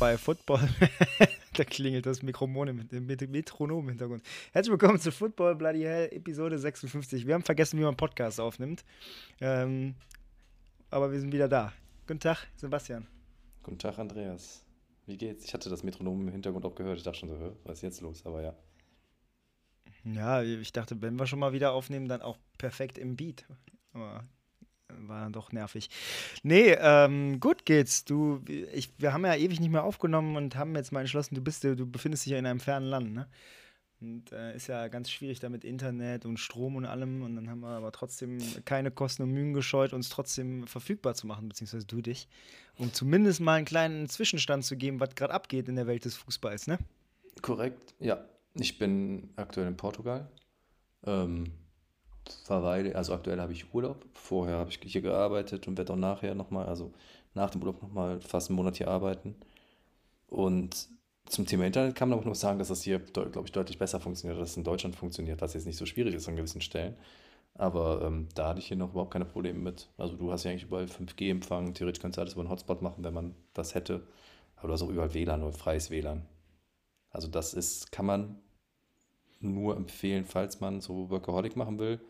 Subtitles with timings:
[0.00, 0.66] bei Football.
[1.56, 4.22] da klingelt das Mikromon im, Metronom im Hintergrund.
[4.52, 7.26] Herzlich willkommen zu Football Bloody Hell, Episode 56.
[7.26, 8.82] Wir haben vergessen, wie man Podcast aufnimmt.
[9.42, 9.94] Ähm,
[10.88, 11.74] aber wir sind wieder da.
[12.06, 13.06] Guten Tag, Sebastian.
[13.62, 14.64] Guten Tag, Andreas.
[15.04, 15.44] Wie geht's?
[15.44, 16.96] Ich hatte das Metronom im Hintergrund auch gehört.
[16.96, 18.24] Ich dachte schon so, was ist jetzt los?
[18.24, 18.54] Aber ja.
[20.04, 23.44] Ja, ich dachte, wenn wir schon mal wieder aufnehmen, dann auch perfekt im Beat.
[23.92, 24.24] Aber
[25.06, 25.90] war dann doch nervig.
[26.42, 28.04] Nee, ähm, gut geht's.
[28.04, 28.42] Du,
[28.74, 31.64] ich, wir haben ja ewig nicht mehr aufgenommen und haben jetzt mal entschlossen, du bist,
[31.64, 33.28] du befindest dich ja in einem fernen Land, ne?
[34.00, 37.22] Und äh, ist ja ganz schwierig da mit Internet und Strom und allem.
[37.22, 41.26] Und dann haben wir aber trotzdem keine Kosten und Mühen gescheut, uns trotzdem verfügbar zu
[41.26, 42.26] machen, beziehungsweise du dich,
[42.78, 46.16] um zumindest mal einen kleinen Zwischenstand zu geben, was gerade abgeht in der Welt des
[46.16, 46.78] Fußballs, ne?
[47.42, 48.24] Korrekt, ja.
[48.54, 50.28] Ich bin aktuell in Portugal.
[51.04, 51.52] Ähm,
[52.32, 54.04] verweile, also aktuell habe ich Urlaub.
[54.12, 56.92] Vorher habe ich hier gearbeitet und werde auch nachher nochmal, also
[57.34, 59.36] nach dem Urlaub nochmal fast einen Monat hier arbeiten.
[60.28, 60.88] Und
[61.26, 64.00] zum Thema Internet kann man auch nur sagen, dass das hier, glaube ich, deutlich besser
[64.00, 66.96] funktioniert, als es in Deutschland funktioniert, was jetzt nicht so schwierig ist an gewissen Stellen.
[67.54, 69.88] Aber ähm, da hatte ich hier noch überhaupt keine Probleme mit.
[69.98, 73.04] Also du hast ja eigentlich überall 5G-Empfang, theoretisch könntest du alles über einen Hotspot machen,
[73.04, 74.06] wenn man das hätte.
[74.56, 76.22] Aber du hast auch überall WLAN oder freies WLAN.
[77.10, 78.38] Also das ist, kann man
[79.40, 82.00] nur empfehlen, falls man so Workaholic machen will.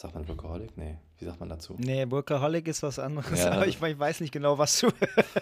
[0.00, 0.76] Sagt man Workaholic?
[0.76, 1.74] Nee, wie sagt man dazu?
[1.76, 3.36] Nee, Workaholic ist was anderes.
[3.36, 3.50] Ja.
[3.50, 4.92] Aber ich, ich, weiß nicht genau, was du,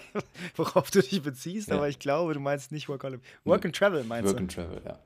[0.56, 1.76] worauf du dich beziehst, ja.
[1.76, 3.20] aber ich glaube, du meinst nicht Workaholic.
[3.44, 4.56] Work and Travel meinst Work du?
[4.56, 4.98] Work and Travel, ja.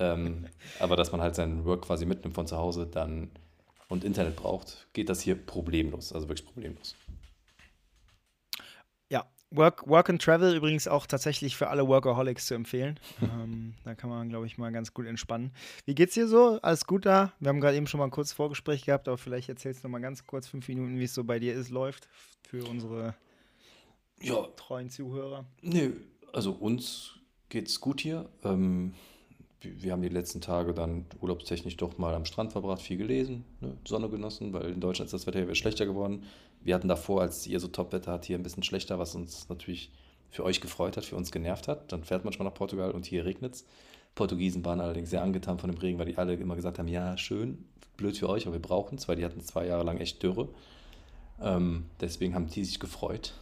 [0.00, 0.48] Ähm,
[0.80, 3.30] aber dass man halt seinen Work quasi mitnimmt von zu Hause dann
[3.88, 6.96] und Internet braucht, geht das hier problemlos, also wirklich problemlos.
[9.54, 12.98] Work, Work and Travel übrigens auch tatsächlich für alle Workaholics zu empfehlen.
[13.22, 15.52] ähm, da kann man, glaube ich, mal ganz gut entspannen.
[15.84, 16.58] Wie geht's dir so?
[16.62, 17.32] Alles gut da?
[17.40, 19.92] Wir haben gerade eben schon mal ein kurzes Vorgespräch gehabt, aber vielleicht erzählst du noch
[19.92, 22.08] mal ganz kurz, fünf Minuten, wie es so bei dir ist, läuft
[22.48, 23.14] für unsere
[24.20, 24.46] ja.
[24.56, 25.44] treuen Zuhörer.
[25.62, 25.92] Nö,
[26.32, 28.28] also uns geht's gut hier.
[28.44, 28.94] Ähm,
[29.60, 33.76] wir haben die letzten Tage dann urlaubstechnisch doch mal am Strand verbracht, viel gelesen, ne?
[33.86, 36.24] Sonne genossen, weil in Deutschland ist das Wetter ja schlechter geworden.
[36.64, 39.90] Wir hatten davor, als ihr so Top-Wetter hat, hier ein bisschen schlechter, was uns natürlich
[40.30, 41.92] für euch gefreut hat, für uns genervt hat.
[41.92, 43.66] Dann fährt man schon nach Portugal und hier regnet es.
[44.14, 47.16] Portugiesen waren allerdings sehr angetan von dem Regen, weil die alle immer gesagt haben, ja,
[47.16, 47.64] schön,
[47.96, 50.48] blöd für euch, aber wir brauchen es, weil die hatten zwei Jahre lang echt Dürre.
[51.40, 53.34] Ähm, deswegen haben die sich gefreut.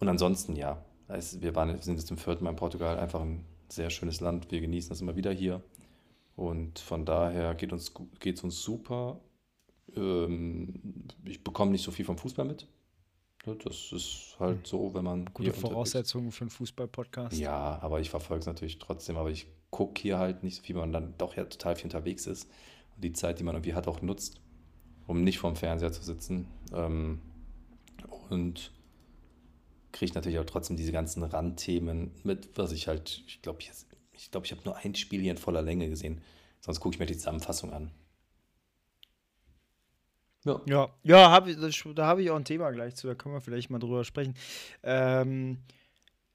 [0.00, 3.20] Und ansonsten, ja, also wir, waren, wir sind jetzt zum vierten Mal in Portugal, einfach
[3.20, 4.50] ein sehr schönes Land.
[4.50, 5.62] Wir genießen das immer wieder hier.
[6.36, 9.20] Und von daher geht es uns, uns super.
[9.96, 12.66] Ähm, ich bekomme nicht so viel vom Fußball mit.
[13.44, 14.64] Das ist halt hm.
[14.64, 15.26] so, wenn man.
[15.34, 17.36] Gute Voraussetzungen für einen Fußball-Podcast.
[17.36, 19.16] Ja, aber ich verfolge es natürlich trotzdem.
[19.16, 21.84] Aber ich gucke hier halt nicht so viel, weil man dann doch ja total viel
[21.84, 22.48] unterwegs ist.
[22.94, 24.40] Und die Zeit, die man irgendwie hat, auch nutzt,
[25.06, 26.46] um nicht vorm Fernseher zu sitzen.
[26.72, 27.20] Ähm,
[28.30, 28.72] und
[29.92, 33.70] kriege ich natürlich auch trotzdem diese ganzen Randthemen mit, was ich halt, ich glaube, ich,
[34.12, 36.22] ich, glaub, ich habe nur ein Spiel hier in voller Länge gesehen.
[36.60, 37.90] Sonst gucke ich mir die Zusammenfassung an.
[40.44, 41.46] Ja, ja, ja hab,
[41.94, 44.34] da habe ich auch ein Thema gleich zu, da können wir vielleicht mal drüber sprechen.
[44.82, 45.58] Ähm,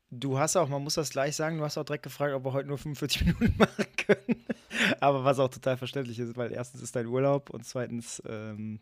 [0.09, 2.53] du hast auch, man muss das gleich sagen, du hast auch direkt gefragt, ob wir
[2.53, 4.45] heute nur 45 Minuten machen können.
[4.99, 8.79] Aber was auch total verständlich ist, weil erstens ist dein Urlaub und zweitens ähm,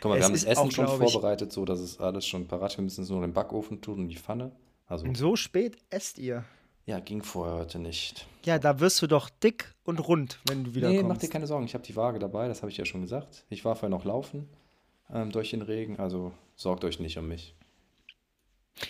[0.00, 2.76] Guck mal, wir haben das Essen auch, schon vorbereitet, so dass es alles schon parat.
[2.76, 4.50] Wir müssen es nur in den Backofen tun und die Pfanne.
[4.88, 6.44] Also, und so spät esst ihr?
[6.84, 8.26] Ja, ging vorher heute nicht.
[8.44, 11.46] Ja, da wirst du doch dick und rund, wenn du wieder nee, mach dir keine
[11.46, 11.64] Sorgen.
[11.64, 13.44] Ich habe die Waage dabei, das habe ich ja schon gesagt.
[13.50, 14.48] Ich war vorher noch laufen
[15.12, 17.54] ähm, durch den Regen, also sorgt euch nicht um mich.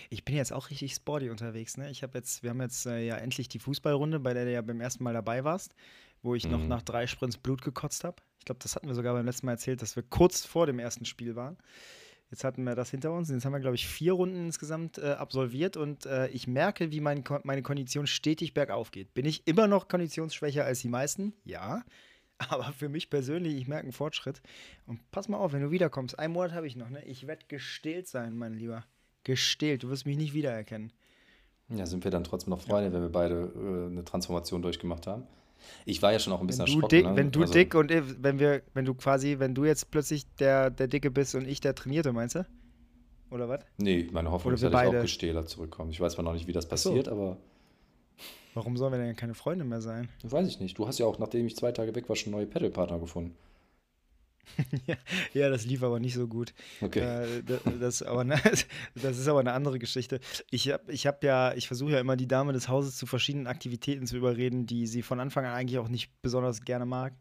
[0.08, 1.76] Ich bin jetzt auch richtig sporty unterwegs.
[1.76, 1.90] Ne?
[1.90, 4.62] Ich habe jetzt, wir haben jetzt äh, ja endlich die Fußballrunde, bei der du ja
[4.62, 5.74] beim ersten Mal dabei warst,
[6.22, 6.52] wo ich mhm.
[6.52, 8.16] noch nach drei Sprints Blut gekotzt habe.
[8.38, 10.78] Ich glaube, das hatten wir sogar beim letzten Mal erzählt, dass wir kurz vor dem
[10.78, 11.58] ersten Spiel waren.
[12.32, 13.28] Jetzt hatten wir das hinter uns.
[13.28, 17.00] Jetzt haben wir, glaube ich, vier Runden insgesamt äh, absolviert und äh, ich merke, wie
[17.00, 19.12] mein, meine Kondition stetig bergauf geht.
[19.12, 21.34] Bin ich immer noch konditionsschwächer als die meisten?
[21.44, 21.84] Ja.
[22.48, 24.40] Aber für mich persönlich, ich merke einen Fortschritt.
[24.86, 26.18] Und pass mal auf, wenn du wiederkommst.
[26.18, 27.04] Einen Monat habe ich noch, ne?
[27.04, 28.82] Ich werde gestählt sein, mein Lieber.
[29.24, 29.82] Gestählt.
[29.82, 30.90] Du wirst mich nicht wiedererkennen.
[31.68, 32.94] Ja, sind wir dann trotzdem noch Freunde, ja.
[32.94, 35.24] wenn wir beide äh, eine Transformation durchgemacht haben?
[35.84, 36.88] Ich war ja schon auch ein bisschen wenn erschrocken.
[36.88, 37.16] Dick, ne?
[37.16, 37.90] Wenn du also, dick und
[38.22, 41.60] wenn wir, wenn du quasi, wenn du jetzt plötzlich der, der Dicke bist und ich
[41.60, 42.46] der Trainierte, meinst du?
[43.30, 43.60] Oder was?
[43.78, 45.90] Nee, meine Hoffnung ist, dass ich auch gestähler zurückkomme.
[45.90, 47.12] Ich weiß zwar noch nicht, wie das passiert, so.
[47.12, 47.36] aber.
[48.54, 50.10] Warum sollen wir denn keine Freunde mehr sein?
[50.22, 50.76] Weiß ich nicht.
[50.76, 53.34] Du hast ja auch, nachdem ich zwei Tage weg war, schon neue Pedalpartner gefunden.
[55.34, 56.52] ja, das lief aber nicht so gut.
[56.80, 57.00] Okay.
[57.00, 57.42] Äh,
[57.80, 58.40] das, aber ne,
[58.94, 60.20] das ist aber eine andere Geschichte.
[60.50, 63.46] Ich habe ich hab ja, ich versuche ja immer die Dame des Hauses zu verschiedenen
[63.46, 67.14] Aktivitäten zu überreden, die sie von Anfang an eigentlich auch nicht besonders gerne mag.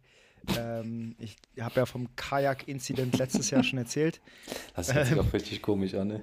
[0.58, 4.22] Ähm, ich habe ja vom Kajak-Inzident letztes Jahr schon erzählt.
[4.76, 6.22] Das hört sich ähm, auch richtig komisch an, ne?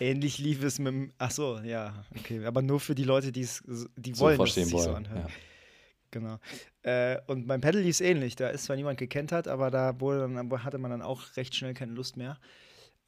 [0.00, 1.12] Ähnlich lief es mit dem.
[1.18, 2.44] Ach so, ja, okay.
[2.44, 3.62] Aber nur für die Leute, die es,
[3.96, 5.28] die So wollen, dass es sich so anhört.
[5.28, 5.34] Ja.
[6.12, 6.38] Genau.
[6.82, 8.36] Äh, und beim Paddle lief es ähnlich.
[8.36, 11.56] Da ist zwar niemand gekent hat, aber da wurde dann, hatte man dann auch recht
[11.56, 12.38] schnell keine Lust mehr.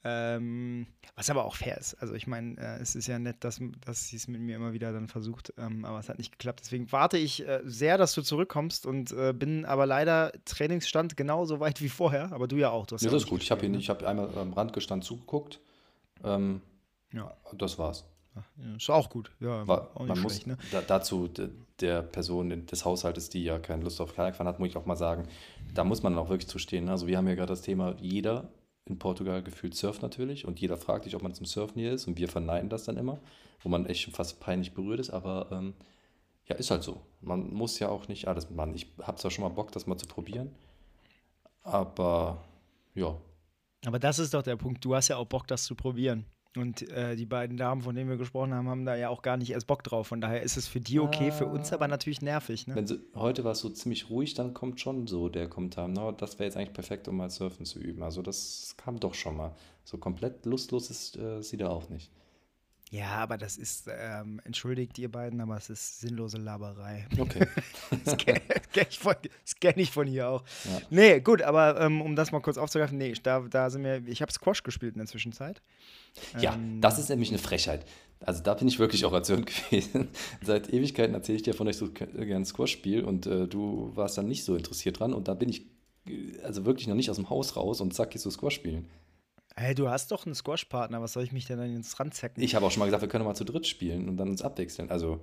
[0.06, 1.94] Ähm, was aber auch fair ist.
[1.94, 4.74] Also ich meine, äh, es ist ja nett, dass, dass sie es mit mir immer
[4.74, 6.60] wieder dann versucht, ähm, aber es hat nicht geklappt.
[6.62, 11.58] Deswegen warte ich äh, sehr, dass du zurückkommst und äh, bin aber leider Trainingsstand genauso
[11.58, 12.32] weit wie vorher.
[12.32, 12.84] Aber du ja auch.
[12.84, 13.42] Du Ja, das ist gut.
[13.42, 15.60] Ich habe ich hab einmal am Rand gestanden zugeguckt.
[16.22, 16.60] Ähm,
[17.10, 17.20] ne?
[17.20, 17.36] Ja.
[17.56, 18.04] das war's.
[18.34, 19.30] Ja, ist auch gut.
[19.40, 20.58] Ja, War, auch nicht man muss schlecht, ne?
[20.72, 21.50] da, dazu de,
[21.80, 24.96] der Person des Haushaltes, die ja keine Lust auf Kajakfahren hat, muss ich auch mal
[24.96, 25.28] sagen,
[25.74, 26.86] da muss man auch wirklich zustehen.
[26.86, 26.92] ne?
[26.92, 28.48] Also wir haben ja gerade das Thema, jeder
[28.86, 32.06] in Portugal gefühlt surft natürlich und jeder fragt sich, ob man zum Surfen hier ist
[32.06, 33.18] und wir verneinen das dann immer,
[33.60, 35.74] wo man echt schon fast peinlich berührt ist, aber ähm,
[36.46, 37.00] ja, ist halt so.
[37.22, 38.74] Man muss ja auch nicht alles machen.
[38.74, 40.54] Ich habe zwar schon mal Bock, das mal zu probieren,
[41.62, 42.44] aber
[42.94, 43.16] ja,
[43.86, 44.84] Aber das ist doch der Punkt.
[44.84, 46.26] Du hast ja auch Bock, das zu probieren.
[46.56, 49.36] Und äh, die beiden Damen, von denen wir gesprochen haben, haben da ja auch gar
[49.36, 50.06] nicht erst Bock drauf.
[50.06, 52.66] Von daher ist es für die okay, für uns aber natürlich nervig.
[52.66, 52.76] Ne?
[52.76, 56.12] Wenn sie, heute war es so ziemlich ruhig, dann kommt schon so der Kommentar, na,
[56.12, 58.02] das wäre jetzt eigentlich perfekt, um mal Surfen zu üben.
[58.02, 59.54] Also das kam doch schon mal.
[59.84, 62.10] So komplett lustlos ist äh, sie da auch nicht.
[62.90, 67.06] Ja, aber das ist, ähm, entschuldigt ihr beiden, aber es ist sinnlose Laberei.
[67.18, 67.46] Okay.
[68.04, 68.40] Das kenne
[68.72, 70.44] kenn ich, kenn ich von hier auch.
[70.64, 70.80] Ja.
[70.90, 74.20] Nee, gut, aber ähm, um das mal kurz aufzugreifen, nee, da, da sind wir, ich
[74.20, 75.62] habe Squash gespielt in der Zwischenzeit.
[76.40, 77.84] Ja, Ähm, das ist nämlich eine Frechheit.
[78.20, 80.08] Also da bin ich wirklich auch erzürnt gewesen.
[80.42, 84.18] Seit Ewigkeiten erzähle ich dir von, ich so gerne Squash spiele und äh, du warst
[84.18, 85.66] dann nicht so interessiert dran und da bin ich
[86.06, 88.88] äh, also wirklich noch nicht aus dem Haus raus und zack, gehst du Squash spielen.
[89.56, 92.42] Hey, du hast doch einen Squash-Partner, was soll ich mich denn dann ins Rand zecken?
[92.42, 94.42] Ich habe auch schon mal gesagt, wir können mal zu dritt spielen und dann uns
[94.42, 94.90] abwechseln.
[94.90, 95.20] Also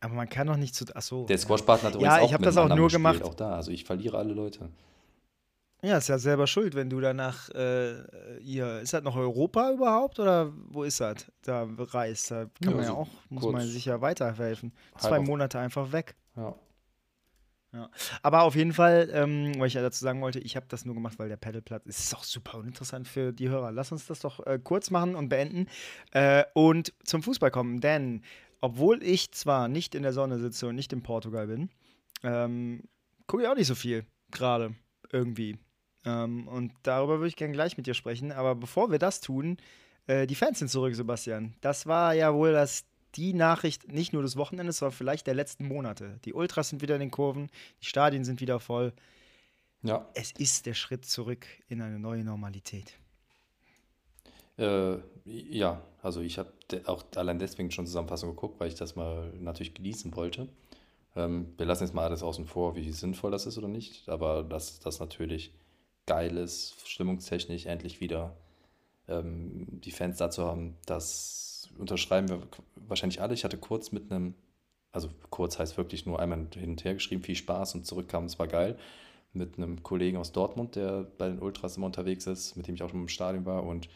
[0.00, 0.84] aber man kann doch nicht zu.
[0.94, 1.26] Achso.
[1.26, 3.22] der Squash-Partner hat Ja, übrigens auch ich hab mit das auch nur gespielt, gemacht.
[3.24, 4.68] Auch da, also ich verliere alle Leute.
[5.84, 10.20] Ja, ist ja selber schuld, wenn du danach, äh, ihr, ist das noch Europa überhaupt
[10.20, 11.26] oder wo ist das?
[11.42, 14.72] Da reist, da kann Ja, man ja auch, muss man sich ja weiterhelfen.
[14.96, 16.14] Zwei Monate einfach weg.
[16.36, 16.54] Ja.
[18.22, 20.94] Aber auf jeden Fall, ähm, weil ich ja dazu sagen wollte, ich habe das nur
[20.94, 23.72] gemacht, weil der Paddleplatz es ist auch super uninteressant für die Hörer.
[23.72, 25.66] Lass uns das doch äh, kurz machen und beenden
[26.12, 27.80] äh, und zum Fußball kommen.
[27.80, 28.22] Denn
[28.60, 31.70] obwohl ich zwar nicht in der Sonne sitze und nicht in Portugal bin,
[32.22, 32.82] ähm,
[33.26, 34.74] gucke ich auch nicht so viel gerade
[35.10, 35.58] irgendwie.
[36.04, 38.32] Ähm, und darüber würde ich gerne gleich mit dir sprechen.
[38.32, 39.56] Aber bevor wir das tun,
[40.06, 41.54] äh, die Fans sind zurück, Sebastian.
[41.60, 42.84] Das war ja wohl das,
[43.16, 46.18] die Nachricht nicht nur des Wochenendes, sondern vielleicht der letzten Monate.
[46.24, 47.50] Die Ultras sind wieder in den Kurven,
[47.80, 48.92] die Stadien sind wieder voll.
[49.82, 52.98] Ja, Es ist der Schritt zurück in eine neue Normalität.
[54.58, 56.52] äh, ja, also ich habe
[56.86, 60.48] auch allein deswegen schon Zusammenfassung geguckt, weil ich das mal natürlich genießen wollte.
[61.16, 64.42] Ähm, wir lassen jetzt mal alles außen vor, wie sinnvoll das ist oder nicht, aber
[64.42, 65.52] dass das natürlich
[66.06, 68.36] geil ist, stimmungstechnisch endlich wieder
[69.08, 72.42] ähm, die Fans dazu haben, das unterschreiben wir
[72.76, 73.34] wahrscheinlich alle.
[73.34, 74.34] Ich hatte kurz mit einem,
[74.92, 78.38] also kurz heißt wirklich nur einmal hin und her geschrieben, viel Spaß und zurückkam, es
[78.38, 78.78] war geil,
[79.32, 82.82] mit einem Kollegen aus Dortmund, der bei den Ultras immer unterwegs ist, mit dem ich
[82.82, 83.88] auch schon im Stadion war und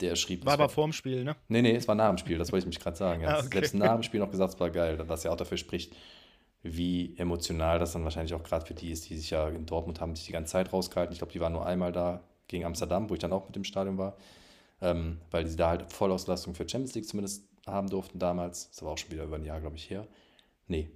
[0.00, 1.34] der schrieb, War aber vorm Spiel, ne?
[1.48, 3.22] Nee, nee, es war nach dem Spiel, das wollte ich mich gerade sagen.
[3.22, 3.58] Er Ah, hat okay.
[3.58, 5.96] Selbst nach dem Spiel noch gesagt, es war geil, was ja auch dafür spricht,
[6.62, 10.00] wie emotional das dann wahrscheinlich auch gerade für die ist, die sich ja in Dortmund
[10.00, 11.12] haben sich die ganze Zeit rausgehalten.
[11.12, 13.64] Ich glaube, die waren nur einmal da gegen Amsterdam, wo ich dann auch mit dem
[13.64, 14.16] Stadion war,
[14.80, 18.70] ähm, weil die da halt Vollauslastung für Champions League zumindest haben durften damals.
[18.70, 20.06] Das war auch schon wieder über ein Jahr, glaube ich, her.
[20.66, 20.90] Nee,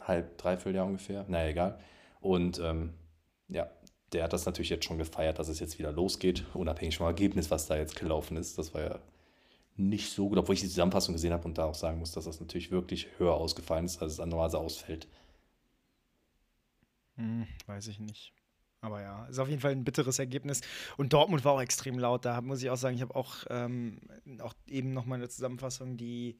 [0.00, 1.24] halb, dreiviertel Jahr ungefähr.
[1.28, 1.80] Naja, egal.
[2.20, 2.94] Und ähm,
[3.48, 3.70] ja,
[4.12, 7.50] der hat das natürlich jetzt schon gefeiert, dass es jetzt wieder losgeht, unabhängig vom Ergebnis,
[7.50, 8.58] was da jetzt gelaufen ist.
[8.58, 8.98] Das war ja
[9.76, 12.24] nicht so gut, obwohl ich die Zusammenfassung gesehen habe und da auch sagen muss, dass
[12.24, 15.08] das natürlich wirklich höher ausgefallen ist, als es normalerweise ausfällt.
[17.16, 18.32] Hm, weiß ich nicht.
[18.84, 20.60] Aber ja, ist auf jeden Fall ein bitteres Ergebnis.
[20.98, 22.26] Und Dortmund war auch extrem laut.
[22.26, 23.98] Da muss ich auch sagen, ich habe auch, ähm,
[24.40, 26.38] auch eben noch mal in der Zusammenfassung die,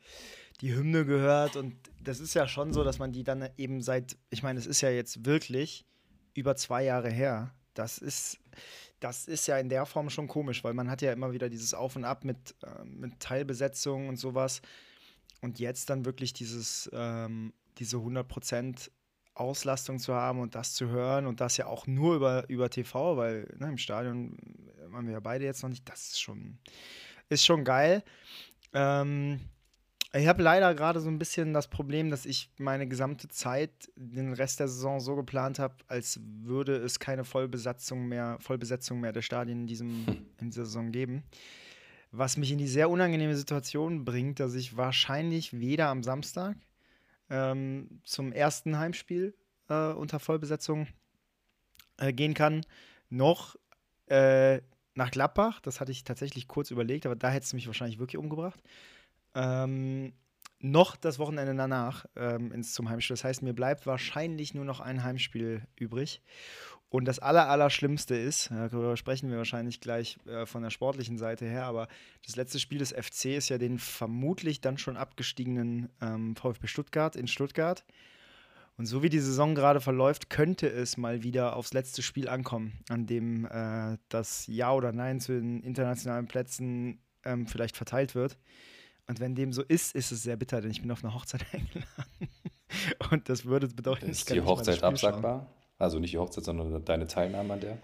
[0.61, 1.57] die Hymne gehört.
[1.57, 4.67] Und das ist ja schon so, dass man die dann eben seit, ich meine, es
[4.67, 5.87] ist ja jetzt wirklich
[6.35, 7.55] über zwei Jahre her.
[7.73, 8.39] Das ist,
[9.01, 11.73] das ist ja in der Form schon komisch, weil man hat ja immer wieder dieses
[11.73, 14.61] Auf und Ab mit, äh, mit Teilbesetzung und sowas.
[15.41, 18.91] Und jetzt dann wirklich dieses, ähm, diese 100%
[19.35, 23.17] Auslastung zu haben und das zu hören und das ja auch nur über, über TV,
[23.17, 24.37] weil ne, im Stadion
[24.89, 25.89] waren wir ja beide jetzt noch nicht.
[25.89, 26.59] Das ist schon,
[27.29, 28.05] ist schon geil.
[28.73, 29.41] Ähm,
[30.17, 34.33] ich habe leider gerade so ein bisschen das Problem, dass ich meine gesamte Zeit, den
[34.33, 39.23] Rest der Saison so geplant habe, als würde es keine Vollbesetzung mehr, Vollbesetzung mehr der
[39.23, 40.07] Stadien in, diesem,
[40.41, 41.25] in dieser Saison geben.
[42.13, 46.57] Was mich in die sehr unangenehme Situation bringt, dass ich wahrscheinlich weder am Samstag
[47.31, 49.35] ähm, zum ersten Heimspiel
[49.69, 50.87] äh, unter Vollbesetzung
[51.99, 52.65] äh, gehen kann,
[53.09, 53.57] noch
[54.07, 54.61] äh,
[54.95, 55.61] nach Gladbach.
[55.61, 58.63] Das hatte ich tatsächlich kurz überlegt, aber da hätte es mich wahrscheinlich wirklich umgebracht.
[59.35, 60.13] Ähm,
[60.61, 63.15] noch das Wochenende danach ähm, ins zum Heimspiel.
[63.15, 66.23] Das heißt, mir bleibt wahrscheinlich nur noch ein Heimspiel übrig.
[66.89, 71.65] Und das Allerallerschlimmste ist, darüber sprechen wir wahrscheinlich gleich äh, von der sportlichen Seite her,
[71.65, 71.89] aber
[72.25, 77.17] das letzte Spiel des FC ist ja den vermutlich dann schon abgestiegenen ähm, VfB Stuttgart
[77.17, 77.85] in Stuttgart.
[78.77, 82.81] Und so wie die Saison gerade verläuft, könnte es mal wieder aufs letzte Spiel ankommen,
[82.89, 88.37] an dem äh, das Ja oder Nein zu den internationalen Plätzen ähm, vielleicht verteilt wird.
[89.07, 91.45] Und wenn dem so ist, ist es sehr bitter, denn ich bin auf eine Hochzeit
[91.53, 92.29] eingeladen.
[93.11, 95.47] Und das würde bedeuten, ist die Hochzeit absagbar?
[95.79, 97.79] Also nicht die Hochzeit, sondern deine Teilnahme an der?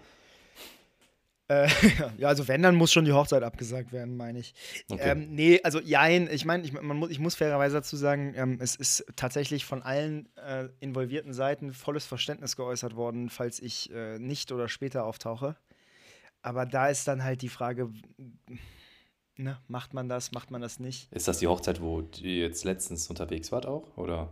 [1.51, 1.67] Äh,
[2.17, 4.53] ja, also wenn, dann muss schon die Hochzeit abgesagt werden, meine ich.
[4.89, 5.11] Okay.
[5.11, 8.75] Ähm, nee, also jein, ich meine, ich, muss, ich muss fairerweise dazu sagen, ähm, es
[8.75, 14.51] ist tatsächlich von allen äh, involvierten Seiten volles Verständnis geäußert worden, falls ich äh, nicht
[14.53, 15.57] oder später auftauche.
[16.41, 17.91] Aber da ist dann halt die Frage,
[19.35, 21.11] ne, macht man das, macht man das nicht?
[21.11, 24.29] Ist das die Hochzeit, wo ihr jetzt letztens unterwegs wart auch, oder?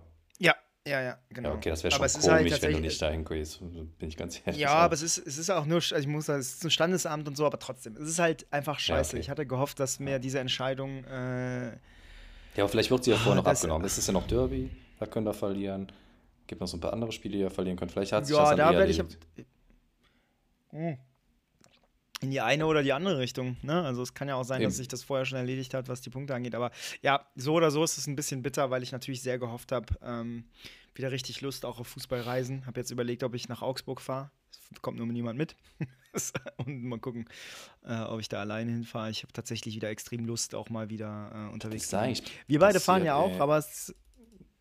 [0.87, 1.49] Ja, ja, ja, genau.
[1.49, 4.41] Ja, okay, das wäre schon komisch, halt wenn du nicht dahin gehst, bin ich ganz
[4.45, 4.61] ehrlich.
[4.61, 6.71] Ja, aber es ist, es ist auch nur, also ich muss sagen, es ist ein
[6.71, 9.11] Standesamt und so, aber trotzdem, es ist halt einfach scheiße.
[9.11, 9.19] Ja, okay.
[9.19, 11.03] Ich hatte gehofft, dass mir diese Entscheidung.
[11.03, 11.75] Äh, ja,
[12.57, 13.85] aber vielleicht wird sie ja vorher noch das, abgenommen.
[13.85, 15.91] Es ist ja noch Derby, da könnt ihr verlieren.
[16.47, 17.91] Gibt noch so ein paar andere Spiele, die ihr verlieren könnt.
[17.91, 19.03] Vielleicht hat sich ja, das dann da werde ich.
[20.71, 20.97] Mh
[22.21, 23.57] in die eine oder die andere Richtung.
[23.61, 23.81] Ne?
[23.83, 24.69] Also es kann ja auch sein, Eben.
[24.69, 26.55] dass sich das vorher schon erledigt hat, was die Punkte angeht.
[26.55, 26.71] Aber
[27.01, 29.87] ja, so oder so ist es ein bisschen bitter, weil ich natürlich sehr gehofft habe,
[30.01, 30.45] ähm,
[30.95, 32.65] wieder richtig Lust auch auf Fußballreisen.
[32.65, 34.31] Habe jetzt überlegt, ob ich nach Augsburg fahre.
[34.71, 35.55] Es kommt nur niemand mit.
[36.57, 37.25] Und mal gucken,
[37.85, 39.09] äh, ob ich da alleine hinfahre.
[39.09, 42.17] Ich habe tatsächlich wieder extrem Lust, auch mal wieder äh, unterwegs zu sein.
[42.47, 43.95] Wir beide fahren ja auch, äh, aber es.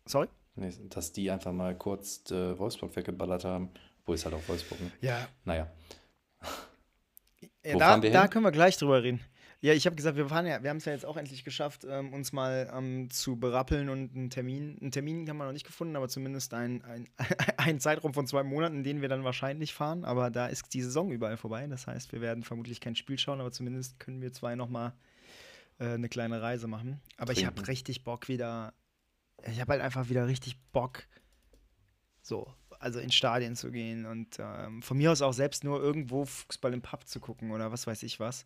[0.05, 0.27] Sorry?
[0.55, 3.69] Nee, dass die einfach mal kurz äh, Wolfsburg weggeballert haben.
[4.05, 4.91] Wo ist halt auch Wolfsburg, ne?
[5.01, 5.27] Ja.
[5.43, 5.71] Naja.
[7.63, 9.21] Ja, da, da können wir gleich drüber reden.
[9.61, 11.85] Ja, ich habe gesagt, wir fahren ja, wir haben es ja jetzt auch endlich geschafft,
[11.89, 14.77] ähm, uns mal ähm, zu berappeln und einen Termin.
[14.79, 16.81] Einen Termin haben wir noch nicht gefunden, aber zumindest ein,
[17.57, 20.05] ein, Zeitraum von zwei Monaten, den wir dann wahrscheinlich fahren.
[20.05, 21.67] Aber da ist die Saison überall vorbei.
[21.67, 24.93] Das heißt, wir werden vermutlich kein Spiel schauen, aber zumindest können wir zwei nochmal
[25.77, 27.01] äh, eine kleine Reise machen.
[27.17, 27.39] Aber Trinken.
[27.39, 28.73] ich habe richtig Bock wieder.
[29.45, 31.03] Ich habe halt einfach wieder richtig Bock,
[32.21, 32.47] so
[32.79, 36.73] also in Stadien zu gehen und ähm, von mir aus auch selbst nur irgendwo Fußball
[36.73, 38.45] im Pub zu gucken oder was weiß ich was.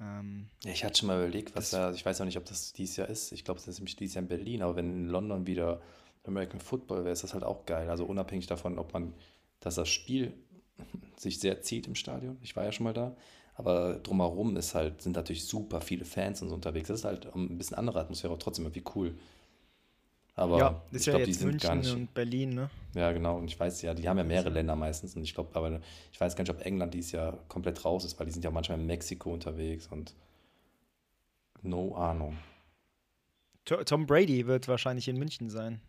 [0.00, 2.72] Ähm, ja, ich hatte schon mal überlegt, was da, ich weiß auch nicht, ob das
[2.72, 3.32] dieses Jahr ist.
[3.32, 5.80] Ich glaube, das ist nämlich dieses Jahr in Berlin, aber wenn in London wieder
[6.24, 7.88] American Football wäre, ist das halt auch geil.
[7.88, 9.14] Also unabhängig davon, ob man,
[9.60, 10.34] dass das Spiel
[11.16, 12.38] sich sehr zieht im Stadion.
[12.42, 13.16] Ich war ja schon mal da.
[13.56, 16.88] Aber drumherum ist halt, sind natürlich super viele Fans und so unterwegs.
[16.88, 19.16] Das ist halt ein bisschen andere Atmosphäre, aber trotzdem irgendwie cool.
[20.36, 22.70] Aber ja, ist ja glaub, jetzt München nicht, und Berlin, ne?
[22.94, 23.38] Ja, genau.
[23.38, 25.14] Und ich weiß ja, die haben ja mehrere Länder meistens.
[25.14, 25.80] Und ich glaube, aber
[26.12, 28.50] ich weiß gar nicht, ob England dieses Jahr komplett raus ist, weil die sind ja
[28.50, 30.14] manchmal in Mexiko unterwegs und
[31.62, 32.36] no Ahnung.
[33.64, 35.80] Tom Brady wird wahrscheinlich in München sein,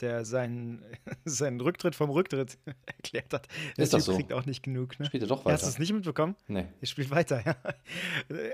[0.00, 0.84] der seinen,
[1.24, 3.48] seinen Rücktritt vom Rücktritt erklärt hat.
[3.76, 4.14] Der ist das so?
[4.14, 4.98] kriegt auch nicht genug.
[5.00, 5.06] Ne?
[5.06, 5.54] Spielt er doch weiter.
[5.54, 6.36] Hast du es nicht mitbekommen?
[6.46, 6.66] Nee.
[6.80, 7.56] Er spielt weiter, ja.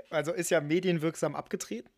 [0.09, 1.89] Also ist ja medienwirksam abgetreten.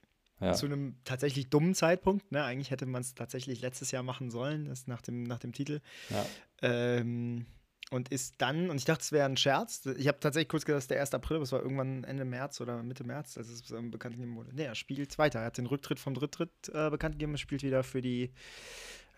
[0.42, 0.54] Ja.
[0.54, 2.32] Zu einem tatsächlich dummen Zeitpunkt.
[2.32, 2.44] Ne?
[2.44, 5.80] Eigentlich hätte man es tatsächlich letztes Jahr machen sollen, das nach dem, nach dem Titel.
[6.10, 6.26] Ja.
[6.62, 7.46] Ähm,
[7.92, 9.86] und ist dann, und ich dachte, es wäre ein Scherz.
[9.98, 11.14] Ich habe tatsächlich kurz gedacht, es ist der 1.
[11.14, 14.36] April, aber es war irgendwann Ende März oder Mitte März, als es ähm, bekannt gegeben
[14.36, 14.50] wurde.
[14.54, 15.40] Nee, er spielt weiter.
[15.40, 18.32] Er hat den Rücktritt vom Dritttritt äh, bekannt gegeben und spielt wieder für die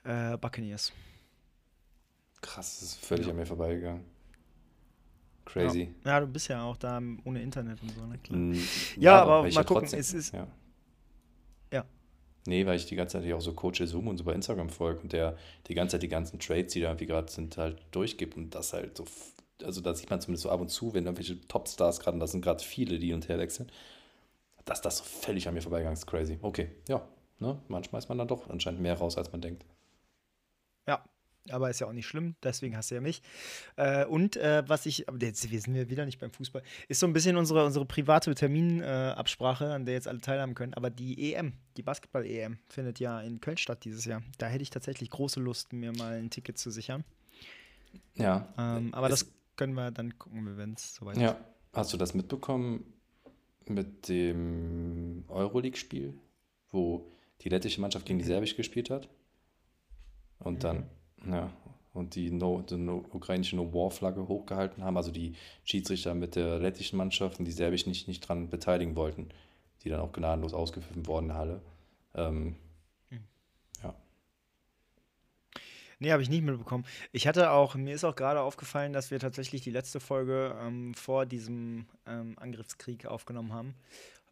[0.04, 0.92] äh, Buccaneers.
[2.42, 3.32] Krass, das ist völlig ja.
[3.32, 4.04] an mir vorbeigegangen.
[5.46, 5.96] Crazy.
[6.04, 6.12] Ja.
[6.12, 6.20] ja.
[6.20, 8.18] du bist ja auch da ohne Internet und so, ne?
[8.18, 8.40] Klar.
[8.40, 8.62] Ja,
[8.98, 10.34] ja, aber, aber mal gucken, trotzdem, es ist.
[10.34, 10.48] Ja.
[12.48, 15.02] Nee, weil ich die ganze Zeit auch so Coach Zoom und so bei Instagram folge
[15.02, 15.38] und der
[15.68, 18.72] die ganze Zeit die ganzen Trades, die da irgendwie gerade sind, halt durchgibt und das
[18.72, 19.04] halt so,
[19.64, 22.42] also da sieht man zumindest so ab und zu, wenn irgendwelche Topstars gerade, das sind
[22.42, 23.70] gerade viele, die und her wechseln,
[24.64, 26.40] dass das so völlig an mir vorbeigegangen ist, crazy.
[26.42, 27.06] Okay, ja,
[27.40, 27.60] ne?
[27.68, 29.66] manchmal ist man dann doch anscheinend mehr raus, als man denkt.
[30.88, 31.04] Ja,
[31.52, 33.22] aber ist ja auch nicht schlimm, deswegen hast du ja mich.
[33.76, 37.00] Äh, und äh, was ich, aber jetzt wir sind wir wieder nicht beim Fußball, ist
[37.00, 40.74] so ein bisschen unsere, unsere private Terminabsprache, an der jetzt alle teilhaben können.
[40.74, 44.22] Aber die EM, die Basketball-EM, findet ja in Köln statt dieses Jahr.
[44.38, 47.04] Da hätte ich tatsächlich große Lust, mir mal ein Ticket zu sichern.
[48.16, 48.54] Ja.
[48.58, 51.32] Ähm, aber das können wir dann gucken, wenn es soweit ja.
[51.32, 51.34] ist.
[51.34, 51.46] Ja.
[51.74, 52.86] Hast du das mitbekommen
[53.68, 56.18] mit dem Euroleague-Spiel,
[56.72, 57.12] wo
[57.42, 59.10] die lettische Mannschaft gegen die serbische gespielt hat?
[60.40, 60.60] Und mhm.
[60.60, 60.90] dann
[61.26, 61.52] ja,
[61.94, 66.98] und die, no, die no, ukrainische No-War-Flagge hochgehalten haben, also die Schiedsrichter mit der lettischen
[66.98, 69.30] Mannschaft und die serbisch nicht, nicht dran beteiligen wollten,
[69.84, 71.62] die dann auch gnadenlos ausgepfiffen wurden in Halle.
[72.14, 72.56] Ähm,
[73.10, 73.20] hm.
[73.84, 73.96] Ja.
[76.00, 76.86] Nee, habe ich nicht mitbekommen.
[77.12, 80.94] Ich hatte auch, mir ist auch gerade aufgefallen, dass wir tatsächlich die letzte Folge ähm,
[80.94, 83.74] vor diesem ähm, Angriffskrieg aufgenommen haben.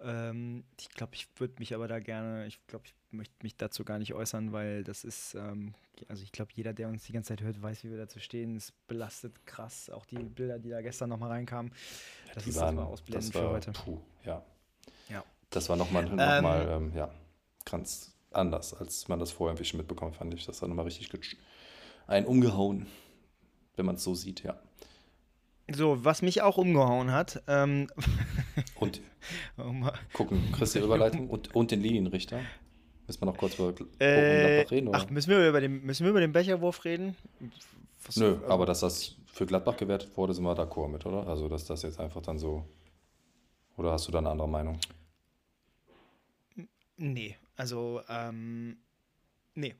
[0.01, 3.83] Ähm, ich glaube, ich würde mich aber da gerne, ich glaube, ich möchte mich dazu
[3.85, 5.73] gar nicht äußern, weil das ist, ähm,
[6.07, 8.57] also ich glaube, jeder, der uns die ganze Zeit hört, weiß, wie wir dazu stehen.
[8.57, 9.89] Es belastet krass.
[9.89, 11.71] Auch die Bilder, die da gestern nochmal reinkamen.
[12.33, 13.71] Das die ist waren, das mal ausblenden das war, für heute.
[13.71, 14.43] Puh, ja.
[15.09, 15.23] ja.
[15.49, 17.09] Das war nochmal, noch ähm, mal, ähm, ja,
[17.63, 20.45] ganz anders, als man das vorher ein bisschen mitbekommen, fand ich.
[20.45, 21.09] Das war nochmal richtig
[22.07, 22.87] ein umgehauen,
[23.75, 24.59] wenn man es so sieht, ja.
[25.71, 27.41] So, was mich auch umgehauen hat.
[27.47, 27.87] Ähm,
[28.75, 29.01] und
[30.13, 32.41] gucken, kriegst du die Überleitung und, und den Linienrichter.
[33.07, 33.69] Müssen wir noch kurz über
[33.99, 34.87] äh, Gladbach reden?
[34.87, 34.97] Oder?
[34.99, 37.15] Ach, müssen wir, über den, müssen wir über den Becherwurf reden?
[38.03, 41.27] Was, Nö, also, aber dass das für Gladbach gewertet wurde, sind wir d'accord mit, oder?
[41.27, 42.65] Also, dass das jetzt einfach dann so.
[43.77, 44.79] Oder hast du da eine andere Meinung?
[46.97, 48.77] Nee, also, ähm,
[49.55, 49.75] nee.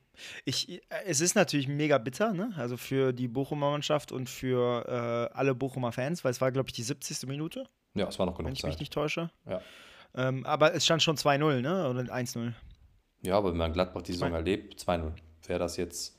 [0.45, 2.53] Ich, äh, es ist natürlich mega bitter, ne?
[2.57, 6.69] Also für die Bochumer Mannschaft und für äh, alle Bochumer Fans, weil es war, glaube
[6.69, 7.27] ich, die 70.
[7.27, 7.67] Minute.
[7.93, 8.71] Ja, es war noch genug Wenn ich Zeit.
[8.71, 9.29] mich nicht täusche.
[9.47, 9.61] Ja.
[10.15, 11.89] Ähm, aber es stand schon 2-0, ne?
[11.89, 12.53] Oder 1-0.
[13.21, 15.11] Ja, aber wenn man Gladbach die Saison erlebt, 2-0,
[15.47, 16.17] wäre das jetzt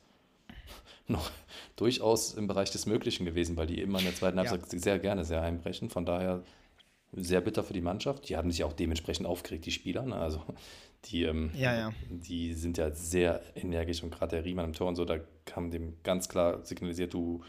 [1.07, 1.31] noch
[1.77, 4.79] durchaus im Bereich des Möglichen gewesen, weil die immer in der zweiten Halbzeit ja.
[4.79, 5.91] sehr gerne sehr einbrechen.
[5.91, 6.43] Von daher
[7.17, 8.29] sehr bitter für die Mannschaft.
[8.29, 10.03] Die haben sich auch dementsprechend aufgeregt, die Spieler.
[10.03, 10.17] Ne?
[10.17, 10.43] Also
[11.07, 11.93] die, ähm, ja, ja.
[12.11, 15.71] die sind ja sehr energisch und gerade der Riemann im Tor und so, da kam
[15.71, 17.43] dem ganz klar signalisiert, du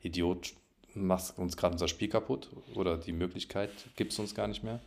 [0.00, 0.54] Idiot,
[0.94, 4.80] machst uns gerade unser Spiel kaputt oder die Möglichkeit gibst uns gar nicht mehr.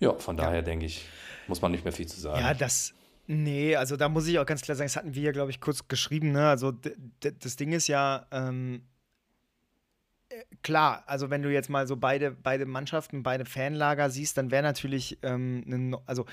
[0.00, 0.62] Ja, von daher ja.
[0.62, 1.06] denke ich,
[1.46, 2.40] muss man nicht mehr viel zu sagen.
[2.40, 2.92] Ja, das,
[3.28, 5.60] Nee, also da muss ich auch ganz klar sagen, das hatten wir ja, glaube ich,
[5.60, 6.30] kurz geschrieben.
[6.30, 6.48] Ne?
[6.48, 6.72] Also
[7.20, 8.95] das Ding ist ja, ähm, äh,
[10.62, 14.62] klar, also wenn du jetzt mal so beide, beide Mannschaften, beide Fanlager siehst, dann wäre
[14.62, 16.26] natürlich, ähm, ne, also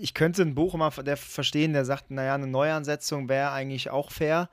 [0.00, 4.50] ich könnte einen Bochumer der verstehen, der sagt, naja, eine Neuansetzung wäre eigentlich auch fair.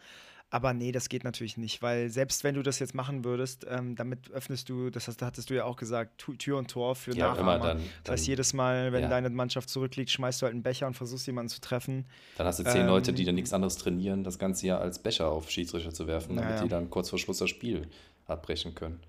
[0.52, 3.96] Aber nee, das geht natürlich nicht, weil selbst wenn du das jetzt machen würdest, ähm,
[3.96, 7.30] damit öffnest du, das hast, hattest du ja auch gesagt, Tür und Tor für ja,
[7.30, 7.60] Nachahmer.
[7.60, 9.10] Dann, das heißt, jedes Mal, wenn ja.
[9.10, 12.06] deine Mannschaft zurückliegt, schmeißt du halt einen Becher und versuchst jemanden zu treffen.
[12.38, 15.00] Dann hast du zehn ähm, Leute, die dann nichts anderes trainieren, das ganze Jahr als
[15.00, 17.90] Becher auf Schiedsrichter zu werfen, damit ja, die dann kurz vor Schluss das Spiel
[18.28, 19.00] abbrechen können.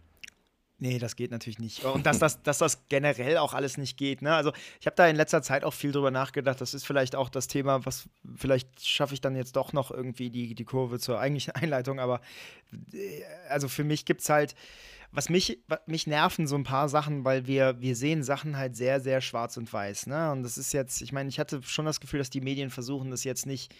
[0.79, 1.85] Nee, das geht natürlich nicht.
[1.95, 4.23] Und dass das, dass das generell auch alles nicht geht.
[4.23, 4.35] Ne?
[4.35, 6.61] Also ich habe da in letzter Zeit auch viel drüber nachgedacht.
[6.61, 10.31] Das ist vielleicht auch das Thema, was vielleicht schaffe ich dann jetzt doch noch irgendwie
[10.31, 11.99] die, die Kurve zur eigentlichen Einleitung.
[11.99, 12.21] Aber
[12.93, 14.55] äh, also für mich gibt es halt,
[15.13, 19.01] was mich, mich nerven so ein paar Sachen, weil wir, wir sehen Sachen halt sehr,
[19.01, 20.09] sehr schwarz und weiß.
[20.09, 20.31] Ne?
[20.33, 23.11] Und das ist jetzt, ich meine, ich hatte schon das Gefühl, dass die Medien versuchen,
[23.11, 23.75] das jetzt nicht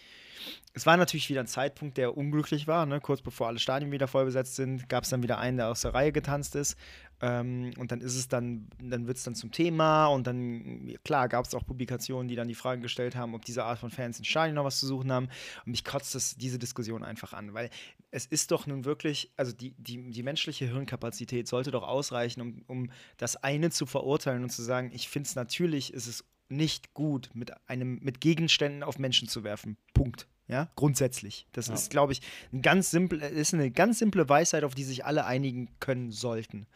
[0.73, 2.85] es war natürlich wieder ein Zeitpunkt, der unglücklich war.
[2.85, 3.01] Ne?
[3.01, 5.81] Kurz bevor alle Stadien wieder voll besetzt sind, gab es dann wieder einen, der aus
[5.81, 6.77] der Reihe getanzt ist.
[7.19, 11.27] Ähm, und dann ist es dann, dann wird es dann zum Thema und dann, klar,
[11.29, 14.19] gab es auch Publikationen, die dann die Frage gestellt haben, ob diese Art von Fans
[14.19, 15.29] in Stadien noch was zu suchen haben.
[15.65, 17.71] Und mich kotzt das, diese Diskussion einfach an, weil
[18.11, 22.63] es ist doch nun wirklich, also die, die, die menschliche Hirnkapazität sollte doch ausreichen, um,
[22.67, 26.93] um das eine zu verurteilen und zu sagen, ich finde es natürlich, ist es nicht
[26.93, 29.77] gut, mit einem, mit Gegenständen auf Menschen zu werfen.
[29.93, 30.27] Punkt.
[30.47, 31.45] Ja, grundsätzlich.
[31.51, 31.73] Das ja.
[31.73, 32.21] ist, glaube ich,
[32.53, 36.67] ein ganz simple, ist eine ganz simple Weisheit, auf die sich alle einigen können sollten.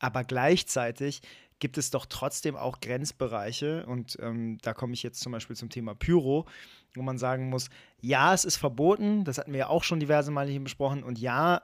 [0.00, 1.22] Aber gleichzeitig
[1.60, 5.68] gibt es doch trotzdem auch Grenzbereiche, und ähm, da komme ich jetzt zum Beispiel zum
[5.68, 6.46] Thema Pyro,
[6.94, 7.68] wo man sagen muss,
[8.00, 11.18] ja, es ist verboten, das hatten wir ja auch schon diverse Male hier besprochen, und
[11.18, 11.62] ja,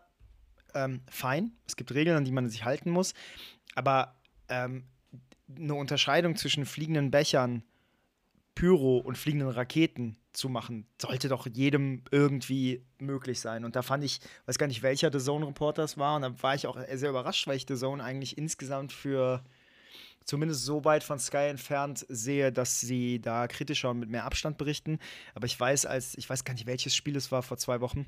[0.75, 3.15] ähm, fein, es gibt Regeln, an die man sich halten muss,
[3.75, 4.15] aber
[4.49, 4.85] ähm,
[5.55, 7.63] eine Unterscheidung zwischen fliegenden Bechern,
[8.55, 13.65] Pyro und fliegenden Raketen zu machen, sollte doch jedem irgendwie möglich sein.
[13.65, 16.43] Und da fand ich, weiß gar nicht, welcher The Zone Reporter es war, und da
[16.43, 19.45] war ich auch sehr überrascht, weil ich The Zone eigentlich insgesamt für
[20.25, 24.59] zumindest so weit von Sky entfernt sehe, dass sie da kritischer und mit mehr Abstand
[24.59, 24.99] berichten.
[25.35, 28.07] Aber ich weiß, als ich weiß gar nicht, welches Spiel es war vor zwei Wochen,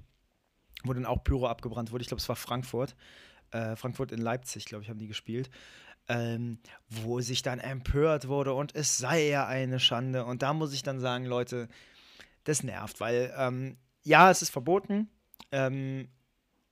[0.83, 2.03] wo dann auch Pyro abgebrannt wurde.
[2.03, 2.97] Ich glaube, es war Frankfurt.
[3.51, 5.49] Äh, Frankfurt in Leipzig, glaube ich, haben die gespielt
[6.09, 10.25] ähm, wo sich dann empört wurde und es sei ja eine Schande.
[10.25, 11.69] Und da muss ich dann sagen, Leute,
[12.45, 15.09] das nervt, weil ähm, ja, es ist verboten.
[15.53, 16.09] Ähm,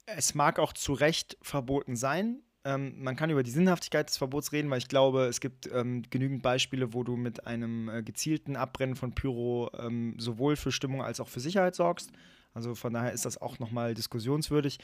[0.07, 2.43] es mag auch zu Recht verboten sein.
[2.65, 6.03] Ähm, man kann über die Sinnhaftigkeit des Verbots reden, weil ich glaube, es gibt ähm,
[6.11, 11.03] genügend Beispiele, wo du mit einem äh, gezielten Abbrennen von Pyro ähm, sowohl für Stimmung
[11.03, 12.11] als auch für Sicherheit sorgst.
[12.55, 14.79] Also von daher ist das auch nochmal diskussionswürdig.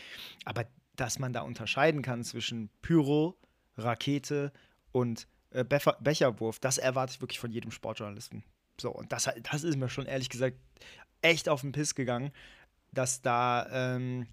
[0.44, 3.38] Aber dass man da unterscheiden kann zwischen Pyro,
[3.76, 4.52] Rakete
[4.92, 8.44] und äh, Becherwurf, das erwarte ich wirklich von jedem Sportjournalisten.
[8.80, 10.56] So, und das, das ist mir schon ehrlich gesagt
[11.20, 12.32] echt auf den Piss gegangen,
[12.92, 14.26] dass da ähm,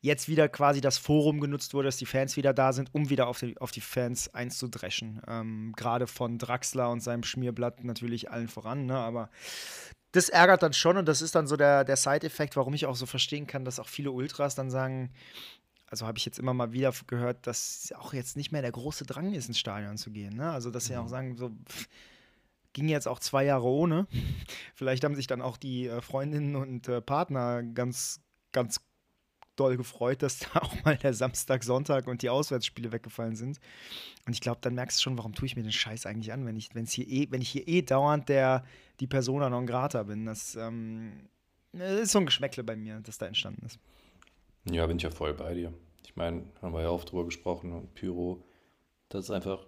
[0.00, 3.26] jetzt wieder quasi das Forum genutzt wurde, dass die Fans wieder da sind, um wieder
[3.26, 5.22] auf die, auf die Fans einzudreschen.
[5.26, 8.96] Ähm, Gerade von Draxler und seinem Schmierblatt natürlich allen voran, ne?
[8.96, 9.30] aber
[10.12, 12.96] das ärgert dann schon und das ist dann so der, der Side-Effekt, warum ich auch
[12.96, 15.10] so verstehen kann, dass auch viele Ultras dann sagen,
[15.92, 19.04] also habe ich jetzt immer mal wieder gehört, dass auch jetzt nicht mehr der große
[19.04, 20.34] Drang ist, ins Stadion zu gehen.
[20.34, 20.50] Ne?
[20.50, 21.08] Also, dass sie auch mhm.
[21.08, 21.86] sagen, so pff,
[22.72, 24.06] ging jetzt auch zwei Jahre ohne.
[24.74, 28.80] Vielleicht haben sich dann auch die äh, Freundinnen und äh, Partner ganz, ganz
[29.54, 33.60] doll gefreut, dass da auch mal der Samstag, Sonntag und die Auswärtsspiele weggefallen sind.
[34.24, 36.46] Und ich glaube, dann merkst du schon, warum tue ich mir den Scheiß eigentlich an,
[36.46, 38.64] wenn ich, wenn's hier eh, wenn ich hier eh dauernd der,
[38.98, 40.24] die Persona non grata bin.
[40.24, 41.28] Das ähm,
[41.72, 43.78] ist so ein Geschmäckle bei mir, das da entstanden ist.
[44.70, 45.72] Ja, bin ich ja voll bei dir.
[46.04, 48.44] Ich meine, haben wir ja oft drüber gesprochen und Pyro,
[49.08, 49.66] das ist einfach,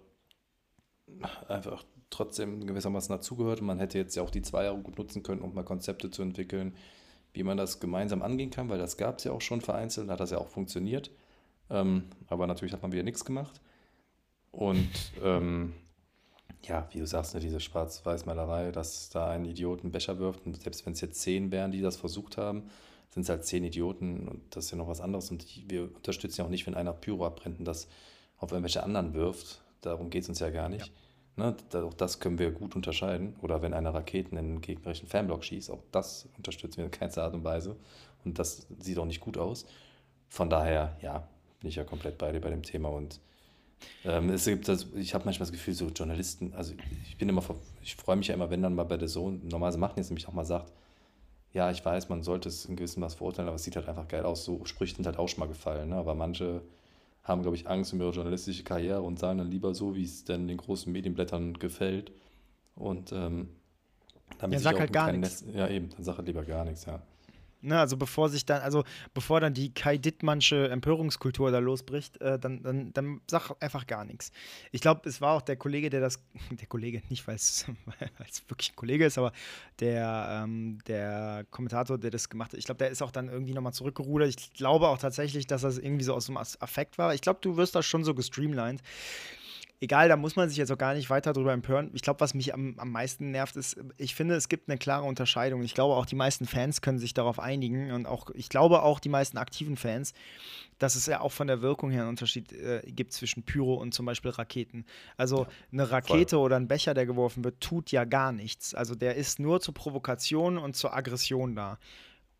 [1.47, 3.61] einfach trotzdem gewissermaßen dazugehört.
[3.61, 6.21] Man hätte jetzt ja auch die zwei Jahre gut nutzen können, um mal Konzepte zu
[6.21, 6.75] entwickeln,
[7.33, 10.19] wie man das gemeinsam angehen kann, weil das gab es ja auch schon vereinzelt, hat
[10.19, 11.11] das ja auch funktioniert.
[11.69, 13.59] Ähm, aber natürlich hat man wieder nichts gemacht.
[14.51, 14.89] Und
[15.23, 15.73] ähm,
[16.63, 20.61] ja, wie du sagst, ne, diese Schwarz-Weiß-Malerei, dass da ein Idiot einen Becher wirft und
[20.61, 22.69] selbst wenn es jetzt zehn wären, die das versucht haben,
[23.09, 25.31] sind es halt zehn Idioten und das ist ja noch was anderes.
[25.31, 27.87] Und wir unterstützen ja auch nicht, wenn einer Pyro abbrennt und das
[28.37, 29.61] auf irgendwelche anderen wirft.
[29.81, 30.87] Darum geht es uns ja gar nicht.
[30.87, 30.93] Ja.
[31.37, 33.35] Ne, auch das können wir gut unterscheiden.
[33.41, 37.23] Oder wenn einer Raketen in den gegnerischen Fanblock schießt, auch das unterstützen wir in keinster
[37.23, 37.75] Art und Weise.
[38.23, 39.65] Und das sieht auch nicht gut aus.
[40.29, 41.27] Von daher, ja,
[41.59, 42.89] bin ich ja komplett bei dir bei dem Thema.
[42.89, 43.19] Und
[44.03, 46.73] ähm, es gibt das, ich habe manchmal das Gefühl, so Journalisten, also
[47.07, 47.43] ich bin immer,
[47.81, 50.27] ich freue mich ja immer, wenn dann mal bei der Sohn, normalerweise machen jetzt nämlich
[50.27, 50.71] auch mal sagt,
[51.55, 54.09] ja, ich weiß, man sollte es in gewissem Maß verurteilen, aber es sieht halt einfach
[54.09, 54.43] geil aus.
[54.43, 55.89] So Sprüche sind halt auch schon mal gefallen.
[55.89, 55.95] Ne?
[55.95, 56.61] Aber manche
[57.23, 60.25] haben, glaube ich, Angst um ihre journalistische Karriere und sagen dann lieber so, wie es
[60.25, 62.11] denn den großen Medienblättern gefällt.
[62.75, 63.47] Und ähm,
[64.37, 65.45] damit ja, sag halt gar nichts.
[65.53, 67.01] Ja, eben, dann sag halt lieber gar nichts, ja.
[67.65, 68.83] Ne, also bevor sich dann, also
[69.15, 74.05] bevor dann die Kai Dittmannsche Empörungskultur da losbricht, äh, dann, dann, dann sag einfach gar
[74.05, 74.31] nichts.
[74.71, 76.19] Ich glaube, es war auch der Kollege, der das,
[76.51, 77.65] der Kollege, nicht weil es
[78.47, 79.31] wirklich ein Kollege ist, aber
[79.79, 83.53] der, ähm, der Kommentator, der das gemacht hat, ich glaube, der ist auch dann irgendwie
[83.53, 84.29] nochmal zurückgerudert.
[84.29, 87.15] Ich glaube auch tatsächlich, dass das irgendwie so aus dem Affekt war.
[87.15, 88.83] Ich glaube, du wirst da schon so gestreamlined
[89.81, 91.91] egal, da muss man sich jetzt auch gar nicht weiter drüber empören.
[91.93, 95.05] Ich glaube, was mich am, am meisten nervt, ist, ich finde, es gibt eine klare
[95.05, 95.61] Unterscheidung.
[95.63, 98.99] Ich glaube, auch die meisten Fans können sich darauf einigen und auch, ich glaube auch
[98.99, 100.13] die meisten aktiven Fans,
[100.79, 103.93] dass es ja auch von der Wirkung her einen Unterschied äh, gibt zwischen Pyro und
[103.93, 104.85] zum Beispiel Raketen.
[105.17, 106.45] Also ja, eine Rakete voll.
[106.45, 108.73] oder ein Becher, der geworfen wird, tut ja gar nichts.
[108.73, 111.79] Also der ist nur zur Provokation und zur Aggression da.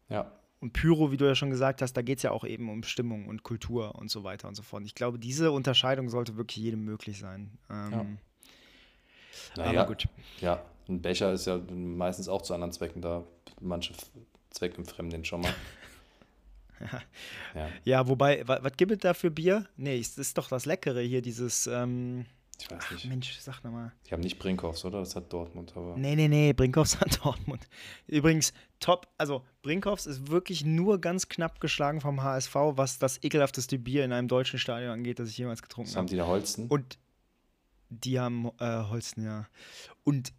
[0.09, 0.31] Ja.
[0.59, 2.83] Und Pyro, wie du ja schon gesagt hast, da geht es ja auch eben um
[2.83, 4.83] Stimmung und Kultur und so weiter und so fort.
[4.85, 7.51] Ich glaube, diese Unterscheidung sollte wirklich jedem möglich sein.
[7.69, 8.05] Ähm, ja.
[9.57, 10.07] Naja, aber gut.
[10.39, 13.23] Ja, ein Becher ist ja meistens auch zu anderen Zwecken da.
[13.59, 13.93] Manche
[14.49, 15.53] Zwecken fremden schon mal.
[17.55, 17.69] ja.
[17.83, 18.07] ja.
[18.07, 19.67] wobei, was gibt es da für Bier?
[19.77, 21.67] Nee, es ist doch das Leckere hier, dieses.
[21.67, 22.25] Ähm,
[22.59, 23.05] ich weiß nicht.
[23.05, 23.91] Ach, Mensch, sag nochmal.
[24.07, 24.99] Die haben nicht Brinkhoffs, oder?
[24.99, 25.97] Das hat Dortmund, aber.
[25.97, 27.67] Nee, nee, nee, Brinkhoffs hat Dortmund.
[28.07, 33.77] Übrigens, top, also Brinkhoffs ist wirklich nur ganz knapp geschlagen vom HSV, was das ekelhafteste
[33.77, 35.99] Bier in einem deutschen Stadion angeht, das ich jemals getrunken habe.
[35.99, 36.67] Haben die da Holsten?
[36.67, 36.97] Und
[37.89, 39.47] die haben äh, Holsten, ja.
[40.03, 40.33] Und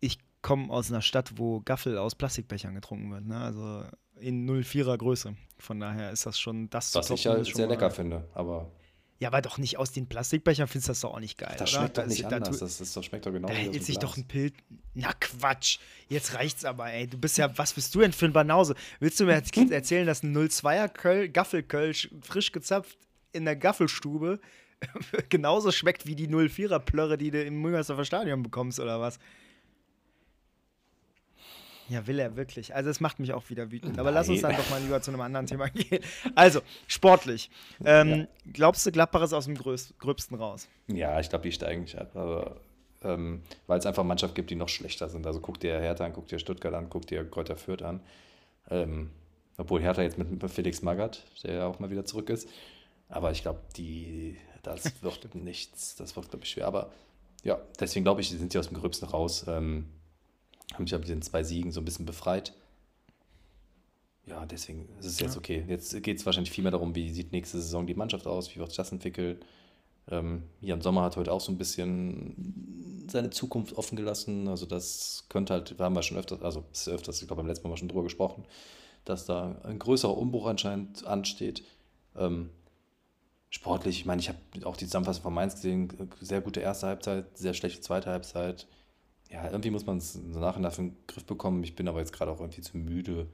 [0.00, 3.38] ich komme aus einer Stadt, wo Gaffel aus Plastikbechern getrunken wird, ne?
[3.38, 3.84] Also
[4.18, 5.34] in 04er Größe.
[5.58, 8.70] Von daher ist das schon das Was ich ja sehr lecker finde, aber.
[9.18, 11.54] Ja, aber doch nicht aus den Plastikbechern findest du das doch auch nicht geil.
[11.58, 11.80] Das oder?
[11.80, 12.58] schmeckt doch nicht da, anders.
[12.58, 14.54] Das, das, schmeckt doch genau Da hält sich doch ein Pilz.
[14.94, 15.78] Na Quatsch.
[16.08, 17.06] Jetzt reicht's aber, ey.
[17.06, 18.74] Du bist ja, was bist du denn für ein Banause?
[19.00, 22.98] Willst du mir erzählen, dass ein 02er Köl, Gaffelkölsch frisch gezapft
[23.32, 24.38] in der Gaffelstube
[25.28, 29.18] genauso schmeckt wie die 04er Plörre, die du im Müngersdorfer Stadion bekommst, oder was?
[31.88, 32.74] Ja, will er wirklich.
[32.74, 33.98] Also es macht mich auch wieder wütend.
[33.98, 34.14] Aber Nein.
[34.14, 36.02] lass uns dann doch mal lieber zu einem anderen Thema gehen.
[36.34, 37.50] Also, sportlich.
[37.84, 38.26] Ähm, ja.
[38.52, 40.68] Glaubst du, Gladbach ist aus dem Gröbsten raus?
[40.88, 42.14] Ja, ich glaube, die steigen nicht ab.
[42.16, 42.60] Aber
[43.02, 45.26] ähm, weil es einfach Mannschaften gibt, die noch schlechter sind.
[45.26, 48.00] Also guck dir Hertha an, guck dir Stuttgart an, guck dir Kräuter Fürth an.
[48.70, 49.10] Ähm,
[49.56, 52.48] obwohl Hertha jetzt mit Felix Magath, der ja auch mal wieder zurück ist.
[53.08, 55.96] Aber ich glaube, die, das wird nichts.
[55.96, 56.66] Das wird, glaube ich, schwer.
[56.66, 56.90] Aber
[57.44, 59.44] ja, deswegen glaube ich, die sind sie aus dem Gröbsten raus.
[59.48, 59.86] Ähm,
[60.76, 62.52] haben mich mit den zwei Siegen so ein bisschen befreit.
[64.26, 65.38] Ja, deswegen ist es jetzt ja.
[65.38, 65.64] okay.
[65.68, 68.58] Jetzt geht es wahrscheinlich viel mehr darum, wie sieht nächste Saison die Mannschaft aus, wie
[68.58, 69.38] wird sich das entwickeln.
[70.10, 74.48] Ähm, hier im Sommer hat heute auch so ein bisschen seine Zukunft offen gelassen.
[74.48, 77.48] Also das könnte halt, da haben wir schon öfters, also ist öfters, ich glaube beim
[77.48, 78.44] letzten Mal schon drüber gesprochen,
[79.04, 81.62] dass da ein größerer Umbruch anscheinend ansteht.
[82.16, 82.50] Ähm,
[83.50, 85.88] sportlich, ich meine, ich habe auch die Zusammenfassung von Mainz gesehen,
[86.20, 88.66] sehr gute erste Halbzeit, sehr schlechte zweite Halbzeit
[89.30, 91.62] ja, irgendwie muss man es so nach und nach in den Griff bekommen.
[91.64, 93.26] Ich bin aber jetzt gerade auch irgendwie zu müde.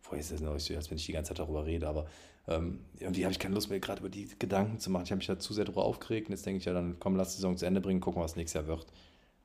[0.00, 2.06] Vorher ist es noch so, als wenn ich die ganze Zeit darüber rede, aber
[2.48, 5.04] ähm, irgendwie habe ich keine Lust mehr, gerade über die Gedanken zu machen.
[5.04, 7.16] Ich habe mich da zu sehr darüber aufgeregt und jetzt denke ich ja dann, komm,
[7.16, 8.86] lass die Saison zu Ende bringen, gucken, was nächstes Jahr wird.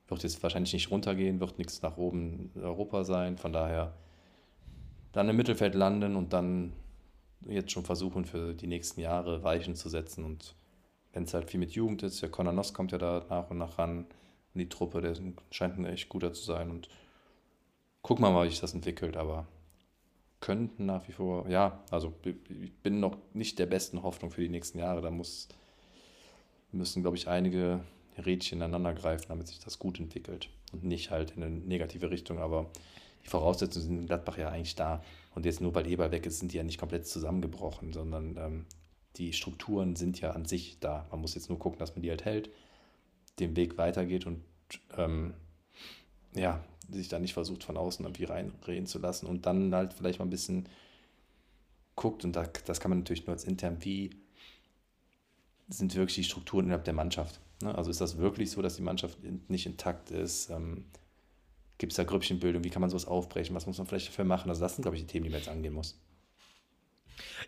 [0.08, 3.38] wird jetzt wahrscheinlich nicht runtergehen, wird nichts nach oben Europa sein.
[3.38, 3.94] Von daher
[5.12, 6.74] dann im Mittelfeld landen und dann
[7.46, 10.24] jetzt schon versuchen, für die nächsten Jahre Weichen zu setzen.
[10.24, 10.56] Und
[11.12, 13.58] wenn es halt viel mit Jugend ist, der Conor Noss kommt ja da nach und
[13.58, 14.06] nach ran
[14.54, 15.16] in die Truppe, der
[15.52, 16.70] scheint ein echt guter zu sein.
[16.70, 16.90] Und
[18.02, 19.18] gucken wir mal, wie sich das entwickelt.
[19.18, 19.48] Aber
[20.40, 24.50] könnten nach wie vor, ja, also ich bin noch nicht der besten Hoffnung für die
[24.50, 25.02] nächsten Jahre.
[25.02, 25.48] Da muss,
[26.72, 27.82] müssen, glaube ich, einige
[28.18, 32.40] Rädchen ineinander greifen, damit sich das gut entwickelt und nicht halt in eine negative Richtung.
[32.40, 32.70] Aber
[33.24, 35.02] die Voraussetzungen sind in Gladbach ja eigentlich da.
[35.34, 38.66] Und jetzt nur weil Eber weg ist, sind die ja nicht komplett zusammengebrochen, sondern ähm,
[39.16, 41.08] die Strukturen sind ja an sich da.
[41.12, 42.50] Man muss jetzt nur gucken, dass man die halt hält,
[43.40, 44.44] den Weg weitergeht und
[44.98, 45.34] ähm,
[46.34, 50.20] ja, sich da nicht versucht, von außen irgendwie reinreden zu lassen und dann halt vielleicht
[50.20, 50.68] mal ein bisschen
[51.96, 54.12] guckt, und da, das kann man natürlich nur als intern, wie
[55.70, 57.40] sind wirklich die Strukturen innerhalb der Mannschaft.
[57.62, 57.74] Ne?
[57.76, 59.18] Also ist das wirklich so, dass die Mannschaft
[59.48, 60.50] nicht intakt ist?
[60.50, 60.86] Ähm,
[61.78, 62.64] Gibt es da Grüppchenbildung?
[62.64, 63.56] Wie kann man sowas aufbrechen?
[63.56, 64.50] Was muss man vielleicht dafür machen?
[64.50, 66.00] Also das sind, glaube ich, die Themen, die man jetzt angehen muss.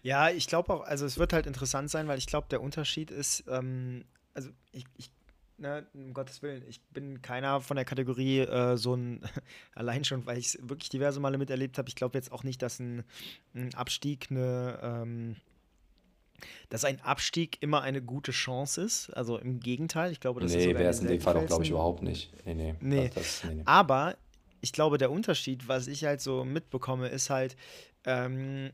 [0.01, 3.11] Ja, ich glaube auch, also es wird halt interessant sein, weil ich glaube, der Unterschied
[3.11, 5.09] ist, ähm, also ich, ich
[5.57, 9.21] ne, um Gottes Willen, ich bin keiner von der Kategorie äh, so ein,
[9.75, 12.61] allein schon, weil ich es wirklich diverse Male miterlebt habe, ich glaube jetzt auch nicht,
[12.61, 13.03] dass ein,
[13.53, 15.35] ein Abstieg eine, ähm,
[16.69, 19.09] dass ein Abstieg immer eine gute Chance ist.
[19.11, 21.63] Also im Gegenteil, ich glaube, das nee, ist wäre es in dem Fall auch, glaube
[21.63, 22.33] ich, überhaupt nicht.
[22.45, 22.75] Nee, nee.
[22.81, 23.09] nee.
[23.13, 23.61] Das, nee, nee.
[23.65, 24.17] Aber
[24.61, 27.55] ich glaube, der Unterschied, was ich halt so mitbekomme, ist halt,
[28.03, 28.71] ähm,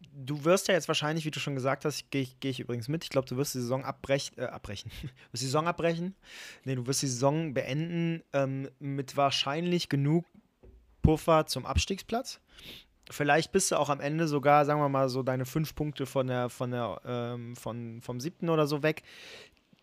[0.00, 3.04] du wirst ja jetzt wahrscheinlich, wie du schon gesagt hast, gehe geh ich übrigens mit.
[3.04, 4.90] Ich glaube, du wirst die Saison abbrechen, äh, abbrechen.
[5.02, 6.14] du wirst die Saison abbrechen.
[6.64, 10.24] Nee, du wirst die Saison beenden ähm, mit wahrscheinlich genug
[11.02, 12.40] Puffer zum Abstiegsplatz.
[13.10, 16.26] Vielleicht bist du auch am Ende sogar, sagen wir mal, so deine fünf Punkte von
[16.26, 19.02] der, von der, ähm, von, vom siebten oder so weg.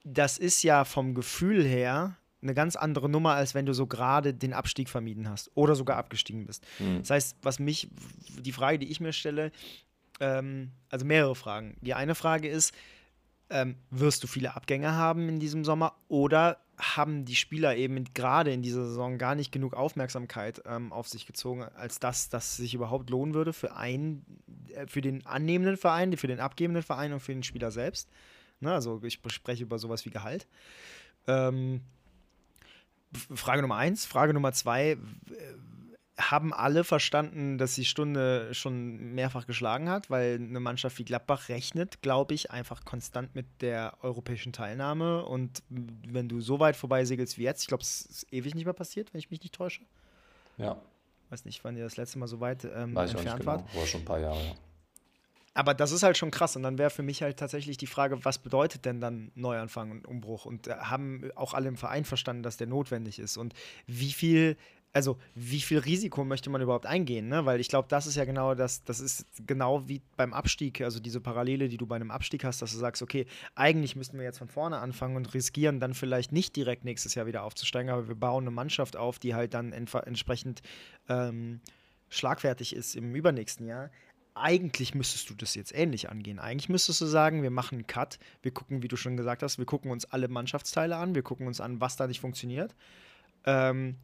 [0.03, 4.33] Das ist ja vom Gefühl her eine ganz andere Nummer, als wenn du so gerade
[4.33, 6.63] den Abstieg vermieden hast oder sogar abgestiegen bist.
[6.77, 6.99] Mhm.
[6.99, 7.89] Das heißt, was mich,
[8.39, 9.51] die Frage, die ich mir stelle,
[10.19, 11.77] ähm, also mehrere Fragen.
[11.81, 12.73] Die eine Frage ist,
[13.49, 18.51] ähm, wirst du viele Abgänge haben in diesem Sommer oder haben die Spieler eben gerade
[18.51, 22.73] in dieser Saison gar nicht genug Aufmerksamkeit ähm, auf sich gezogen, als dass das sich
[22.73, 24.25] überhaupt lohnen würde für einen,
[24.73, 28.09] äh, für den annehmenden Verein, für den abgebenden Verein und für den Spieler selbst.
[28.59, 30.47] Ne, also ich spreche über sowas wie Gehalt.
[31.27, 31.81] Ähm,
[33.33, 34.05] Frage Nummer eins.
[34.05, 34.97] Frage Nummer zwei
[36.17, 41.49] haben alle verstanden, dass die Stunde schon mehrfach geschlagen hat, weil eine Mannschaft wie Gladbach
[41.49, 45.25] rechnet, glaube ich, einfach konstant mit der europäischen Teilnahme.
[45.25, 48.65] Und wenn du so weit vorbei segelst wie jetzt, ich glaube, es ist ewig nicht
[48.65, 49.81] mehr passiert, wenn ich mich nicht täusche.
[50.57, 50.77] Ja.
[51.29, 53.51] Weiß nicht, wann ihr das letzte Mal so weit ähm, Weiß entfernt genau.
[53.51, 53.75] wart.
[53.75, 54.55] War schon ein paar Jahre, ja.
[55.57, 56.55] Aber das ist halt schon krass.
[56.57, 60.05] Und dann wäre für mich halt tatsächlich die Frage, was bedeutet denn dann Neuanfang und
[60.05, 60.45] Umbruch?
[60.45, 63.37] Und äh, haben auch alle im Verein verstanden, dass der notwendig ist?
[63.37, 63.53] Und
[63.87, 64.57] wie viel
[64.95, 67.45] also wie viel Risiko möchte man überhaupt eingehen, ne?
[67.45, 71.01] Weil ich glaube, das ist ja genau das, das ist genau wie beim Abstieg, also
[71.01, 74.23] diese Parallele, die du bei einem Abstieg hast, dass du sagst, okay, eigentlich müssten wir
[74.23, 78.07] jetzt von vorne anfangen und riskieren dann vielleicht nicht direkt nächstes Jahr wieder aufzusteigen, aber
[78.07, 80.61] wir bauen eine Mannschaft auf, die halt dann entsprechend
[81.09, 81.59] ähm,
[82.07, 83.91] schlagfertig ist im übernächsten Jahr.
[84.33, 86.39] Eigentlich müsstest du das jetzt ähnlich angehen.
[86.39, 89.57] Eigentlich müsstest du sagen, wir machen einen Cut, wir gucken, wie du schon gesagt hast,
[89.57, 92.73] wir gucken uns alle Mannschaftsteile an, wir gucken uns an, was da nicht funktioniert.
[93.45, 93.97] Ähm,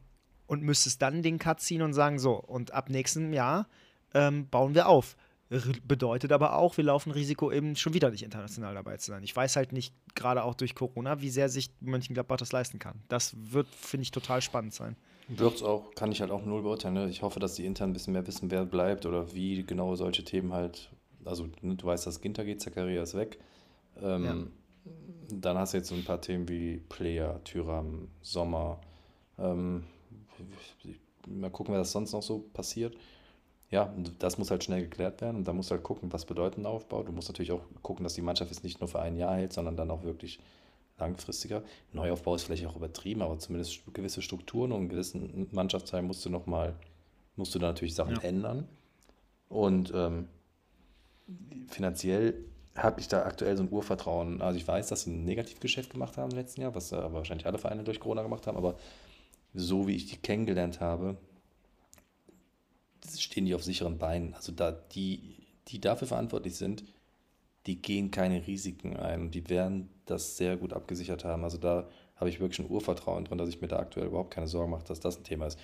[0.52, 3.66] und müsstest dann den Cut ziehen und sagen, so, und ab nächstem Jahr
[4.12, 5.16] ähm, bauen wir auf.
[5.88, 9.22] Bedeutet aber auch, wir laufen Risiko, eben schon wieder nicht international dabei zu sein.
[9.22, 13.00] Ich weiß halt nicht, gerade auch durch Corona, wie sehr sich Mönchengladbach das leisten kann.
[13.08, 14.96] Das wird, finde ich, total spannend sein.
[15.28, 16.94] Wird es auch, kann ich halt auch null beurteilen.
[16.94, 17.08] Ne?
[17.08, 20.22] Ich hoffe, dass die intern ein bisschen mehr wissen, wer bleibt oder wie genau solche
[20.22, 20.90] Themen halt.
[21.24, 23.38] Also, ne, du weißt, dass Ginter geht, Zakaria ist weg.
[24.02, 24.36] Ähm, ja.
[25.30, 28.80] Dann hast du jetzt so ein paar Themen wie Player, Tyram, Sommer.
[29.38, 29.84] Ähm,
[31.26, 32.96] mal gucken, was sonst noch so passiert.
[33.70, 36.58] Ja, das muss halt schnell geklärt werden und da musst du halt gucken, was bedeutet
[36.58, 37.02] ein Aufbau.
[37.02, 39.54] Du musst natürlich auch gucken, dass die Mannschaft es nicht nur für ein Jahr hält,
[39.54, 40.40] sondern dann auch wirklich
[40.98, 41.62] langfristiger.
[41.92, 46.30] Neuaufbau ist vielleicht auch übertrieben, aber zumindest gewisse Strukturen und einen gewissen Mannschaftsteil musst du
[46.30, 46.74] nochmal,
[47.36, 48.22] musst du da natürlich Sachen ja.
[48.22, 48.68] ändern.
[49.48, 50.28] Und ähm,
[51.68, 52.44] finanziell
[52.76, 54.40] habe ich da aktuell so ein Urvertrauen.
[54.40, 57.46] Also ich weiß, dass sie ein Negativgeschäft gemacht haben im letzten Jahr, was aber wahrscheinlich
[57.46, 58.76] alle Vereine durch Corona gemacht haben, aber
[59.54, 61.16] so wie ich die kennengelernt habe,
[63.18, 64.34] stehen die auf sicheren Beinen.
[64.34, 65.36] Also da die,
[65.68, 66.84] die dafür verantwortlich sind,
[67.66, 71.44] die gehen keine Risiken ein und die werden das sehr gut abgesichert haben.
[71.44, 74.48] Also da habe ich wirklich ein Urvertrauen drin, dass ich mir da aktuell überhaupt keine
[74.48, 75.58] Sorgen mache, dass das ein Thema ist.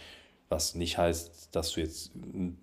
[0.48, 2.12] Was nicht heißt, dass du jetzt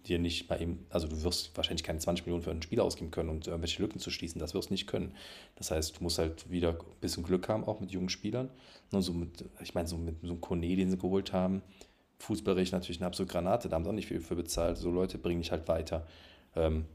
[0.07, 3.11] dir nicht bei ihm, also du wirst wahrscheinlich keine 20 Millionen für einen Spieler ausgeben
[3.11, 5.13] können und irgendwelche Lücken zu schließen, das wirst du nicht können.
[5.55, 8.49] Das heißt, du musst halt wieder ein bisschen Glück haben, auch mit jungen Spielern.
[8.91, 11.61] Und so mit, ich meine, so mit so einem Kone, den sie geholt haben,
[12.19, 14.77] fußballerisch natürlich eine absolute Granate, da haben sie auch nicht viel für bezahlt.
[14.77, 16.07] So Leute bringen dich halt weiter.
[16.55, 16.85] Ähm,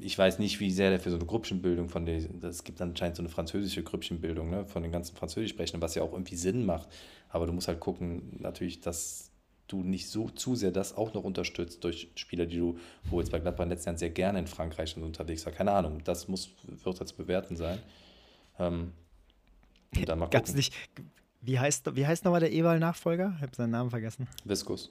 [0.00, 3.16] ich weiß nicht, wie sehr der für so eine Grüppchenbildung von der, es gibt anscheinend
[3.16, 6.88] so eine französische Grüppchenbildung ne, von den ganzen Französischsprechenden, was ja auch irgendwie Sinn macht.
[7.28, 9.30] Aber du musst halt gucken, natürlich, dass
[9.68, 13.30] du nicht so zu sehr das auch noch unterstützt durch Spieler, die du, wo jetzt
[13.30, 15.52] bei Gladbach in den letzten Jahren sehr gerne in Frankreich unterwegs war.
[15.52, 17.78] Keine Ahnung, das muss, wird jetzt bewerten sein.
[18.58, 18.92] Ähm,
[20.30, 20.74] Gab es nicht,
[21.40, 23.34] wie heißt, wie heißt nochmal der Eberl-Nachfolger?
[23.36, 24.28] Ich habe seinen Namen vergessen.
[24.44, 24.90] Viskus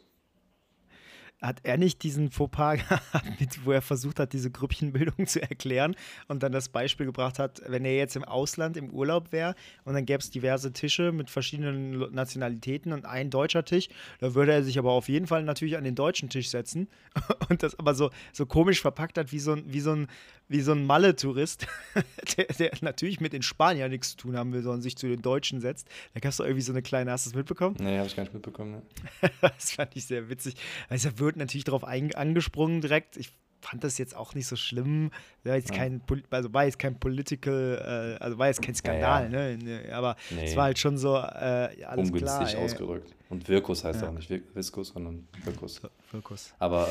[1.41, 5.95] hat er nicht diesen Fauxpas gehabt, mit, wo er versucht hat, diese Grüppchenbildung zu erklären
[6.27, 9.93] und dann das Beispiel gebracht hat, wenn er jetzt im Ausland im Urlaub wäre und
[9.93, 14.63] dann gäbe es diverse Tische mit verschiedenen Nationalitäten und ein deutscher Tisch, da würde er
[14.63, 16.87] sich aber auf jeden Fall natürlich an den deutschen Tisch setzen
[17.49, 20.07] und das aber so, so komisch verpackt hat, wie so ein, wie so ein,
[20.47, 21.67] wie so ein Malle-Tourist,
[22.37, 25.21] der, der, natürlich mit den Spaniern nichts zu tun haben will, sondern sich zu den
[25.21, 25.87] Deutschen setzt.
[26.13, 27.75] Da gab es doch irgendwie so eine kleine, hast du es mitbekommen?
[27.79, 28.83] Nee, habe ich gar nicht mitbekommen.
[29.21, 29.31] Ne?
[29.41, 30.55] das fand ich sehr witzig.
[30.89, 33.17] Also wird natürlich darauf angesprungen direkt.
[33.17, 33.31] Ich
[33.65, 35.11] fand das jetzt auch nicht so schlimm.
[35.43, 35.77] War jetzt ja.
[35.77, 39.57] kein, also war jetzt kein Political, äh, also war jetzt kein Skandal, ja, ja.
[39.57, 39.93] ne?
[39.93, 40.45] Aber nee.
[40.45, 42.63] es war halt schon so, äh, alles Ungünstig klar.
[42.63, 43.15] ausgerückt.
[43.29, 44.09] Und Virkus heißt ja.
[44.09, 45.81] auch nicht Viskus, sondern Virkus.
[46.11, 46.53] Virkus.
[46.59, 46.88] Aber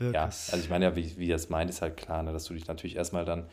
[0.00, 2.44] ähm, ja, also ich meine ja, wie, wie das meint, ist halt klar, ne, dass
[2.44, 3.46] du dich natürlich erstmal dann,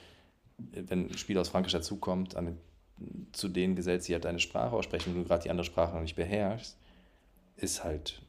[0.58, 2.58] wenn ein Spieler aus Frankreich dazukommt, an,
[3.32, 6.02] zu denen gesellst, die halt deine Sprache aussprechen und du gerade die andere Sprache noch
[6.02, 6.78] nicht beherrschst,
[7.58, 8.22] ist halt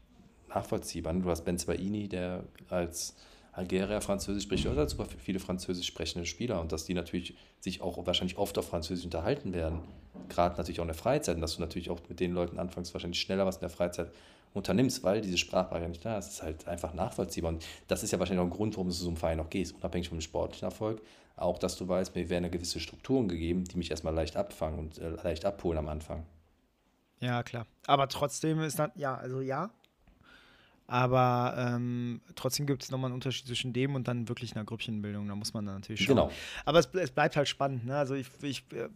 [0.54, 1.12] nachvollziehbar.
[1.14, 3.16] Du hast Ben Zwaini, der als
[3.52, 8.04] Algerier Französisch spricht, oder super viele Französisch sprechende Spieler und dass die natürlich sich auch
[8.04, 9.80] wahrscheinlich oft auf Französisch unterhalten werden.
[10.28, 12.92] Gerade natürlich auch in der Freizeit und dass du natürlich auch mit den Leuten anfangs
[12.94, 14.10] wahrscheinlich schneller was in der Freizeit
[14.54, 16.26] unternimmst, weil diese Sprachbarriere nicht da ist.
[16.26, 17.50] Das ist halt einfach nachvollziehbar.
[17.52, 19.50] Und das ist ja wahrscheinlich auch ein Grund, warum du zu so einem Verein auch
[19.50, 21.02] gehst, unabhängig vom sportlichen Erfolg.
[21.36, 24.98] Auch, dass du weißt, mir werden gewisse Strukturen gegeben, die mich erstmal leicht abfangen und
[24.98, 26.24] äh, leicht abholen am Anfang.
[27.20, 27.66] Ja, klar.
[27.86, 29.70] Aber trotzdem ist dann, ja, also ja,
[30.86, 35.26] aber ähm, trotzdem gibt es nochmal einen Unterschied zwischen dem und dann wirklich einer Grüppchenbildung.
[35.26, 36.16] Da muss man dann natürlich schauen.
[36.16, 36.30] Genau.
[36.66, 37.86] Aber es, es bleibt halt spannend.
[37.86, 37.96] Ne?
[37.96, 38.88] Also ich, ich, äh,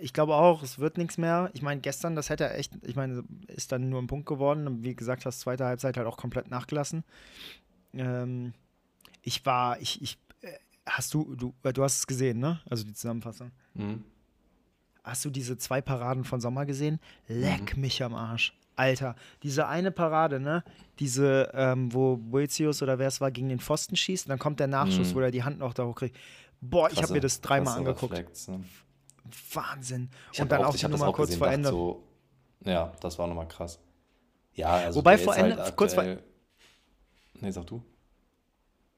[0.00, 1.50] ich glaube auch, es wird nichts mehr.
[1.54, 4.82] Ich meine, gestern, das hätte echt, ich meine, ist dann nur ein Punkt geworden.
[4.82, 7.04] Wie gesagt, hast zweite Halbzeit halt auch komplett nachgelassen.
[7.94, 8.52] Ähm,
[9.22, 10.52] ich war, ich, ich, äh,
[10.84, 12.60] hast du, du, äh, du hast es gesehen, ne?
[12.68, 13.50] Also die Zusammenfassung.
[13.72, 14.04] Mhm.
[15.02, 17.00] Hast du diese zwei Paraden von Sommer gesehen?
[17.28, 17.80] Leck mhm.
[17.80, 18.52] mich am Arsch.
[18.76, 20.64] Alter, diese eine Parade, ne?
[20.98, 24.60] Diese, ähm, wo Boetius oder wer es war, gegen den Pfosten schießt und dann kommt
[24.60, 25.14] der Nachschuss, mhm.
[25.14, 26.16] wo er die Hand noch da hochkriegt.
[26.60, 28.12] Boah, ich habe mir das dreimal angeguckt.
[28.12, 28.64] Reflex, ne?
[29.52, 30.10] Wahnsinn.
[30.32, 31.70] Ich und dann auch, die Nummer kurz vor Ende.
[31.70, 32.04] So,
[32.64, 33.78] ja, das war nochmal krass.
[34.54, 36.04] Ja, also Wobei vor Ende, halt kurz vor.
[37.40, 37.82] Nee, sag du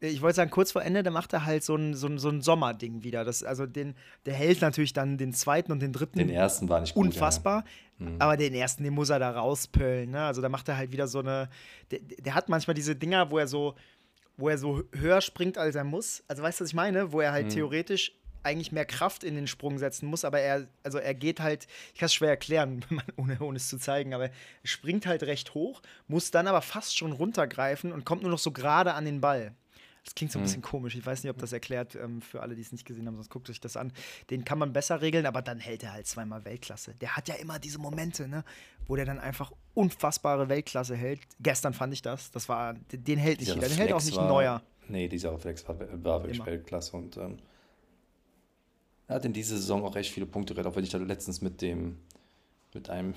[0.00, 2.28] ich wollte sagen, kurz vor Ende, da macht er halt so ein, so ein, so
[2.28, 3.24] ein Sommerding wieder.
[3.24, 3.94] Das, also den,
[4.26, 6.18] der hält natürlich dann den zweiten und den dritten.
[6.18, 7.06] Den ersten war nicht gut.
[7.06, 7.64] Unfassbar.
[7.98, 8.06] Ja.
[8.06, 8.16] Mhm.
[8.18, 10.10] Aber den ersten, den muss er da rauspöllen.
[10.10, 10.22] Ne?
[10.22, 11.48] Also da macht er halt wieder so eine.
[11.90, 13.74] Der, der, hat manchmal diese Dinger, wo er so,
[14.36, 16.22] wo er so höher springt, als er muss.
[16.28, 17.12] Also weißt du, was ich meine?
[17.12, 17.50] Wo er halt mhm.
[17.50, 21.66] theoretisch eigentlich mehr Kraft in den Sprung setzen muss, aber er, also er geht halt,
[21.92, 22.84] ich kann es schwer erklären,
[23.16, 24.30] ohne, ohne es zu zeigen, aber er
[24.62, 28.52] springt halt recht hoch, muss dann aber fast schon runtergreifen und kommt nur noch so
[28.52, 29.52] gerade an den Ball.
[30.06, 30.66] Das klingt so ein bisschen mhm.
[30.66, 30.94] komisch.
[30.94, 33.28] Ich weiß nicht, ob das erklärt ähm, für alle, die es nicht gesehen haben, sonst
[33.28, 33.92] guckt euch das an.
[34.30, 36.94] Den kann man besser regeln, aber dann hält er halt zweimal Weltklasse.
[37.00, 38.44] Der hat ja immer diese Momente, ne,
[38.86, 41.22] wo der dann einfach unfassbare Weltklasse hält.
[41.40, 42.30] Gestern fand ich das.
[42.30, 43.68] Das war, den hält nicht jeder.
[43.68, 44.62] Den hält auch nicht ein neuer.
[44.88, 46.46] Nee, dieser Reflex war, war wirklich immer.
[46.46, 47.38] Weltklasse und ähm,
[49.08, 51.40] er hat in dieser Saison auch recht viele Punkte gerettet, auch wenn ich da letztens
[51.40, 51.98] mit dem,
[52.74, 53.14] mit einem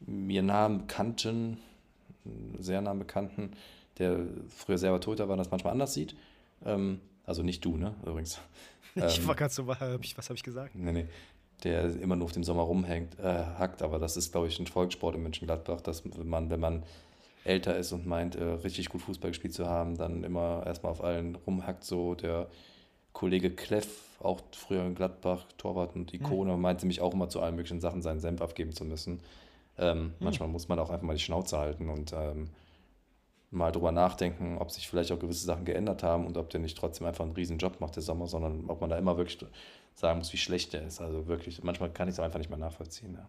[0.00, 1.58] mir nahen Bekannten,
[2.58, 3.52] sehr nahen Bekannten,
[3.98, 6.14] der früher selber Toter war, das manchmal anders sieht.
[6.64, 8.40] Ähm, also nicht du, ne, übrigens.
[8.94, 10.74] ich ähm, war gerade so, was habe ich, gesagt?
[10.74, 11.06] Nee, nee.
[11.64, 14.66] Der immer nur auf dem Sommer rumhängt, äh, hackt, aber das ist, glaube ich, ein
[14.66, 16.82] Volkssport in Mönchengladbach, dass man, wenn man
[17.44, 21.04] älter ist und meint, äh, richtig gut Fußball gespielt zu haben, dann immer erstmal auf
[21.04, 21.84] allen rumhackt.
[21.84, 22.48] So der
[23.12, 23.88] Kollege Kleff,
[24.20, 26.62] auch früher in Gladbach, Torwart und Ikone, mhm.
[26.62, 29.20] meinte mich auch immer zu allen möglichen Sachen seinen Senf abgeben zu müssen.
[29.78, 30.12] Ähm, mhm.
[30.20, 32.48] Manchmal muss man auch einfach mal die Schnauze halten und ähm,
[33.52, 36.76] mal drüber nachdenken, ob sich vielleicht auch gewisse Sachen geändert haben und ob der nicht
[36.76, 39.38] trotzdem einfach einen riesen Job macht, der Sommer, sondern ob man da immer wirklich
[39.94, 41.00] sagen muss, wie schlecht der ist.
[41.00, 43.14] Also wirklich, manchmal kann ich es einfach nicht mehr nachvollziehen.
[43.14, 43.28] Ja.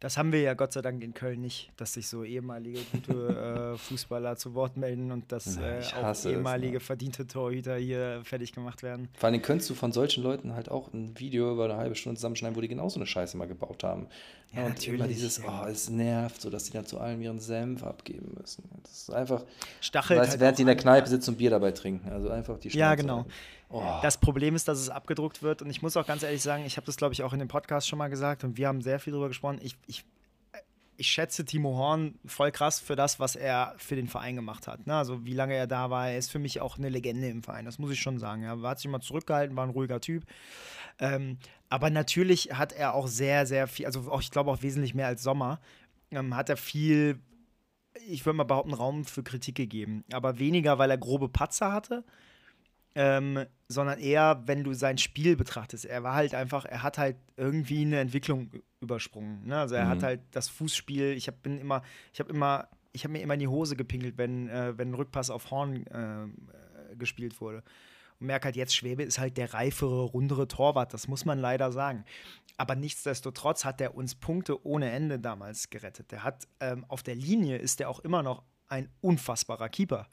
[0.00, 3.74] Das haben wir ja Gott sei Dank in Köln nicht, dass sich so ehemalige gute
[3.74, 6.86] äh, Fußballer zu Wort melden und dass äh, auch ehemalige es, ne?
[6.86, 9.10] verdiente Torhüter hier fertig gemacht werden.
[9.18, 12.16] Vor allem könntest du von solchen Leuten halt auch ein Video über eine halbe Stunde
[12.16, 14.06] zusammenschneiden, wo die genauso eine Scheiße mal gebaut haben.
[14.52, 14.98] Ja, und natürlich.
[14.98, 18.64] immer dieses, oh, es nervt, so dass die dann zu allem ihren Senf abgeben müssen.
[18.82, 19.44] Das ist einfach,
[19.82, 22.08] Stachelt weißt, halt während die in der Kneipe sitzen und Bier dabei trinken.
[22.08, 23.26] Also einfach die Schnauze Ja, genau.
[23.70, 23.82] Oh.
[24.02, 26.76] Das Problem ist, dass es abgedruckt wird und ich muss auch ganz ehrlich sagen, ich
[26.76, 28.98] habe das glaube ich auch in dem Podcast schon mal gesagt und wir haben sehr
[28.98, 29.60] viel darüber gesprochen.
[29.62, 30.04] Ich, ich,
[30.96, 34.88] ich schätze Timo Horn voll krass für das, was er für den Verein gemacht hat.
[34.88, 34.94] Ne?
[34.96, 37.64] Also wie lange er da war, er ist für mich auch eine Legende im Verein,
[37.64, 38.42] das muss ich schon sagen.
[38.42, 40.24] Er hat sich immer zurückgehalten, war ein ruhiger Typ.
[40.98, 44.94] Ähm, aber natürlich hat er auch sehr, sehr viel, also auch, ich glaube auch wesentlich
[44.94, 45.60] mehr als Sommer,
[46.10, 47.20] ähm, hat er viel,
[48.08, 50.04] ich würde mal behaupten, Raum für Kritik gegeben.
[50.12, 52.04] Aber weniger, weil er grobe Patzer hatte,
[52.94, 55.84] ähm, sondern eher, wenn du sein Spiel betrachtest.
[55.84, 59.46] Er war halt einfach, er hat halt irgendwie eine Entwicklung übersprungen.
[59.46, 59.58] Ne?
[59.58, 59.88] Also er mhm.
[59.90, 61.82] hat halt das Fußspiel, ich hab, bin immer,
[62.12, 64.94] ich habe immer, ich habe mir immer in die Hose gepinkelt, wenn, äh, wenn ein
[64.94, 67.62] Rückpass auf Horn äh, gespielt wurde.
[68.18, 71.70] Und merke halt jetzt, Schwebe ist halt der reifere, rundere Torwart, das muss man leider
[71.70, 72.04] sagen.
[72.56, 76.10] Aber nichtsdestotrotz hat er uns Punkte ohne Ende damals gerettet.
[76.10, 80.08] Der hat ähm, auf der Linie ist er auch immer noch ein unfassbarer Keeper.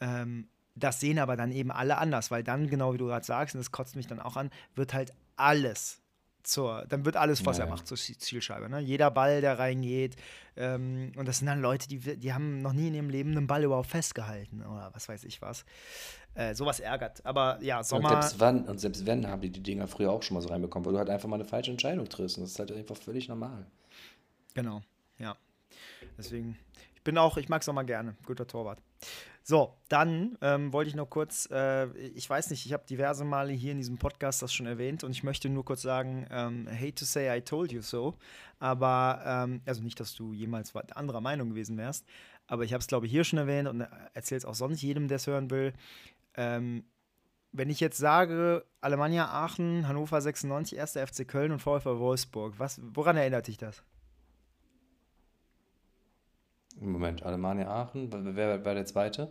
[0.00, 0.48] Ähm,
[0.82, 3.60] das sehen aber dann eben alle anders, weil dann, genau wie du gerade sagst, und
[3.60, 6.00] das kotzt mich dann auch an, wird halt alles
[6.42, 8.68] zur, dann wird alles, was ja, er macht, zur Zielscheibe.
[8.68, 8.80] Ne?
[8.80, 10.16] Jeder Ball, der reingeht.
[10.56, 13.46] Ähm, und das sind dann Leute, die, die haben noch nie in ihrem Leben einen
[13.46, 15.64] Ball überhaupt festgehalten oder was weiß ich was.
[16.34, 17.24] Äh, sowas ärgert.
[17.26, 18.14] Aber ja, Sommer.
[18.14, 20.48] Und selbst, wann, und selbst wenn, haben die die Dinger früher auch schon mal so
[20.48, 22.38] reinbekommen, weil du halt einfach mal eine falsche Entscheidung triffst.
[22.38, 23.66] Und das ist halt einfach völlig normal.
[24.54, 24.82] Genau,
[25.18, 25.36] ja.
[26.16, 26.56] Deswegen,
[27.00, 28.14] ich bin auch, ich mag es auch mal gerne.
[28.26, 28.78] Guter Torwart.
[29.42, 33.52] So, dann ähm, wollte ich noch kurz, äh, ich weiß nicht, ich habe diverse Male
[33.52, 36.96] hier in diesem Podcast das schon erwähnt und ich möchte nur kurz sagen, ähm, hate
[36.96, 38.18] to say I told you so,
[38.58, 42.04] aber, ähm, also nicht, dass du jemals anderer Meinung gewesen wärst,
[42.46, 43.80] aber ich habe es, glaube ich, hier schon erwähnt und
[44.12, 45.72] erzähle es auch sonst jedem, der es hören will.
[46.34, 46.84] Ähm,
[47.50, 50.98] wenn ich jetzt sage, Alemannia Aachen, Hannover 96, 1.
[50.98, 53.82] FC Köln und VfL Wolfsburg, was, woran erinnert dich das?
[56.80, 59.30] Moment, Alemannia Aachen, wer war der zweite?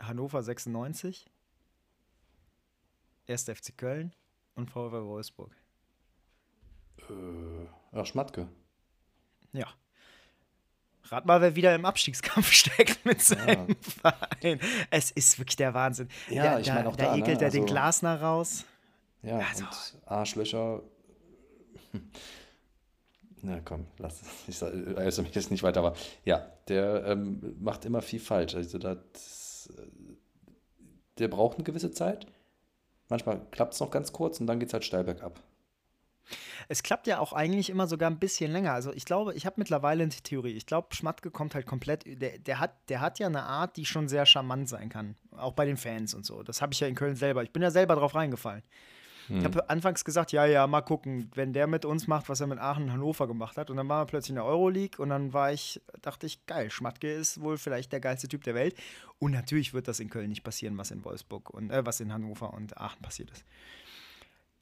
[0.00, 1.30] Hannover 96,
[3.28, 3.44] 1.
[3.44, 4.14] FC Köln
[4.54, 5.54] und VfL Wolfsburg.
[7.10, 8.48] Äh, ach, Schmatke.
[9.52, 9.66] Ja.
[11.04, 13.76] Rat mal, wer wieder im Abstiegskampf steckt mit seinem ja.
[13.80, 14.60] Verein.
[14.90, 16.08] Es ist wirklich der Wahnsinn.
[16.30, 17.04] Ja, der, ich meine auch da.
[17.04, 17.42] Da ekelt ne?
[17.42, 18.64] er also, den Glasner raus.
[19.22, 19.64] Ja, also.
[19.64, 20.82] und Arschlöcher.
[23.46, 24.28] Na komm, lass es.
[24.48, 28.54] Ich also mich jetzt nicht weiter, aber ja, der ähm, macht immer viel falsch.
[28.54, 29.82] Also das, äh,
[31.18, 32.26] der braucht eine gewisse Zeit.
[33.10, 35.42] Manchmal klappt es noch ganz kurz und dann geht es halt steil bergab.
[36.68, 38.72] Es klappt ja auch eigentlich immer sogar ein bisschen länger.
[38.72, 40.52] Also ich glaube, ich habe mittlerweile eine Theorie.
[40.52, 42.04] Ich glaube, Schmatke kommt halt komplett.
[42.06, 45.16] Der, der, hat, der hat ja eine Art, die schon sehr charmant sein kann.
[45.36, 46.42] Auch bei den Fans und so.
[46.42, 47.42] Das habe ich ja in Köln selber.
[47.42, 48.62] Ich bin ja selber drauf reingefallen.
[49.28, 49.38] Hm.
[49.38, 52.46] Ich habe anfangs gesagt, ja, ja, mal gucken, wenn der mit uns macht, was er
[52.46, 53.70] mit Aachen und Hannover gemacht hat.
[53.70, 56.70] Und dann war er plötzlich in der Euroleague und dann war ich, dachte ich, geil,
[56.70, 58.76] Schmatke ist wohl vielleicht der geilste Typ der Welt.
[59.18, 62.12] Und natürlich wird das in Köln nicht passieren, was in Wolfsburg und äh, was in
[62.12, 63.44] Hannover und Aachen passiert ist.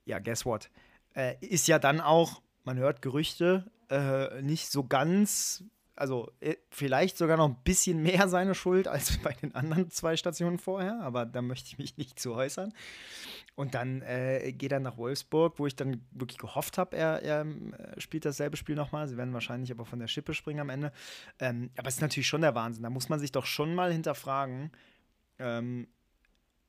[0.05, 0.71] Ja, guess what?
[1.15, 5.65] Äh, ist ja dann auch, man hört Gerüchte, äh, nicht so ganz
[6.03, 10.17] also äh, vielleicht sogar noch ein bisschen mehr seine Schuld als bei den anderen zwei
[10.17, 12.75] Stationen vorher, aber da möchte ich mich nicht zu äußern.
[13.55, 17.43] Und dann äh, geht er nach Wolfsburg, wo ich dann wirklich gehofft habe, er, er
[17.43, 19.07] äh, spielt dasselbe Spiel nochmal.
[19.07, 20.91] Sie werden wahrscheinlich aber von der Schippe springen am Ende.
[21.39, 22.83] Ähm, aber es ist natürlich schon der Wahnsinn.
[22.83, 24.73] Da muss man sich doch schon mal hinterfragen,
[25.39, 25.87] ähm,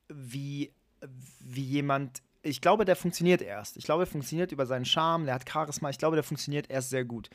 [0.10, 0.72] wie,
[1.40, 2.22] wie jemand.
[2.44, 3.78] Ich glaube, der funktioniert erst.
[3.78, 5.90] Ich glaube, er funktioniert über seinen Charme, der hat Charisma.
[5.90, 7.32] Ich glaube, der funktioniert erst sehr gut.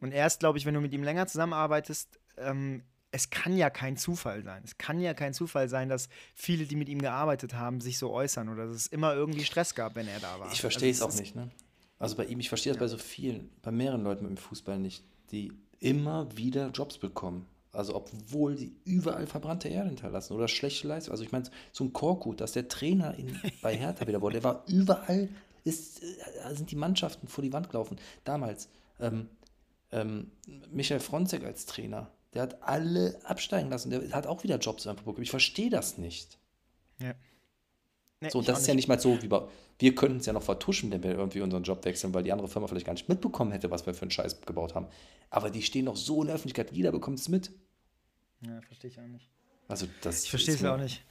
[0.00, 2.82] Und erst, glaube ich, wenn du mit ihm länger zusammenarbeitest, ähm,
[3.12, 4.62] es kann ja kein Zufall sein.
[4.64, 8.10] Es kann ja kein Zufall sein, dass viele, die mit ihm gearbeitet haben, sich so
[8.10, 10.52] äußern oder dass es immer irgendwie Stress gab, wenn er da war.
[10.52, 11.50] Ich verstehe also, es auch nicht, ne?
[11.98, 12.84] Also bei ihm, ich verstehe das ja.
[12.84, 17.46] bei so vielen, bei mehreren Leuten mit dem Fußball nicht, die immer wieder Jobs bekommen.
[17.72, 21.12] Also obwohl sie überall verbrannte Erde hinterlassen oder schlechte Leistung.
[21.12, 24.44] Also ich meine, so ein Korkut, dass der Trainer in, bei Hertha wieder wurde, der
[24.44, 25.28] war überall,
[25.64, 27.98] ist, äh, sind die Mannschaften vor die Wand gelaufen.
[28.24, 28.68] Damals,
[29.00, 29.28] ähm,
[29.96, 30.32] ähm,
[30.70, 33.90] Michael Fronzek als Trainer, der hat alle absteigen lassen.
[33.90, 35.22] Der hat auch wieder Jobs einfach bekommen.
[35.22, 36.38] Ich verstehe das nicht.
[36.98, 37.14] Ja.
[38.20, 39.42] Nee, so, das ist ja nicht mal so, wie bei,
[39.78, 42.48] wir könnten es ja noch vertuschen, wenn wir irgendwie unseren Job wechseln, weil die andere
[42.48, 44.86] Firma vielleicht gar nicht mitbekommen hätte, was wir für einen Scheiß gebaut haben.
[45.28, 47.52] Aber die stehen noch so in der Öffentlichkeit, jeder bekommt es mit.
[48.40, 49.28] Ja, verstehe ich auch nicht.
[49.68, 51.04] Also, das ich verstehe es auch nicht.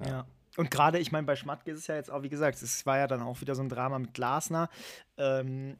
[0.00, 0.06] Ja.
[0.06, 0.26] ja.
[0.56, 2.98] und gerade, ich meine, bei Schmatke ist es ja jetzt auch, wie gesagt, es war
[2.98, 4.70] ja dann auch wieder so ein Drama mit Glasner.
[5.16, 5.76] Ähm,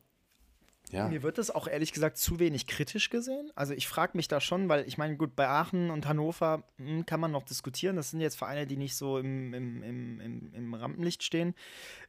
[0.92, 1.08] ja.
[1.08, 3.50] Mir wird das auch ehrlich gesagt zu wenig kritisch gesehen.
[3.54, 6.88] Also ich frage mich da schon, weil ich meine, gut, bei Aachen und Hannover mh,
[6.88, 7.96] hm, kann man noch diskutieren.
[7.96, 11.54] Das sind jetzt Vereine, die nicht so im, im, im, im, im Rampenlicht stehen.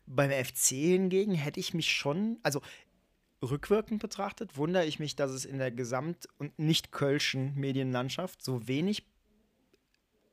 [0.05, 2.61] Beim FC hingegen hätte ich mich schon, also
[3.41, 8.67] rückwirkend betrachtet, wundere ich mich, dass es in der gesamt- und nicht kölschen Medienlandschaft so
[8.67, 9.05] wenig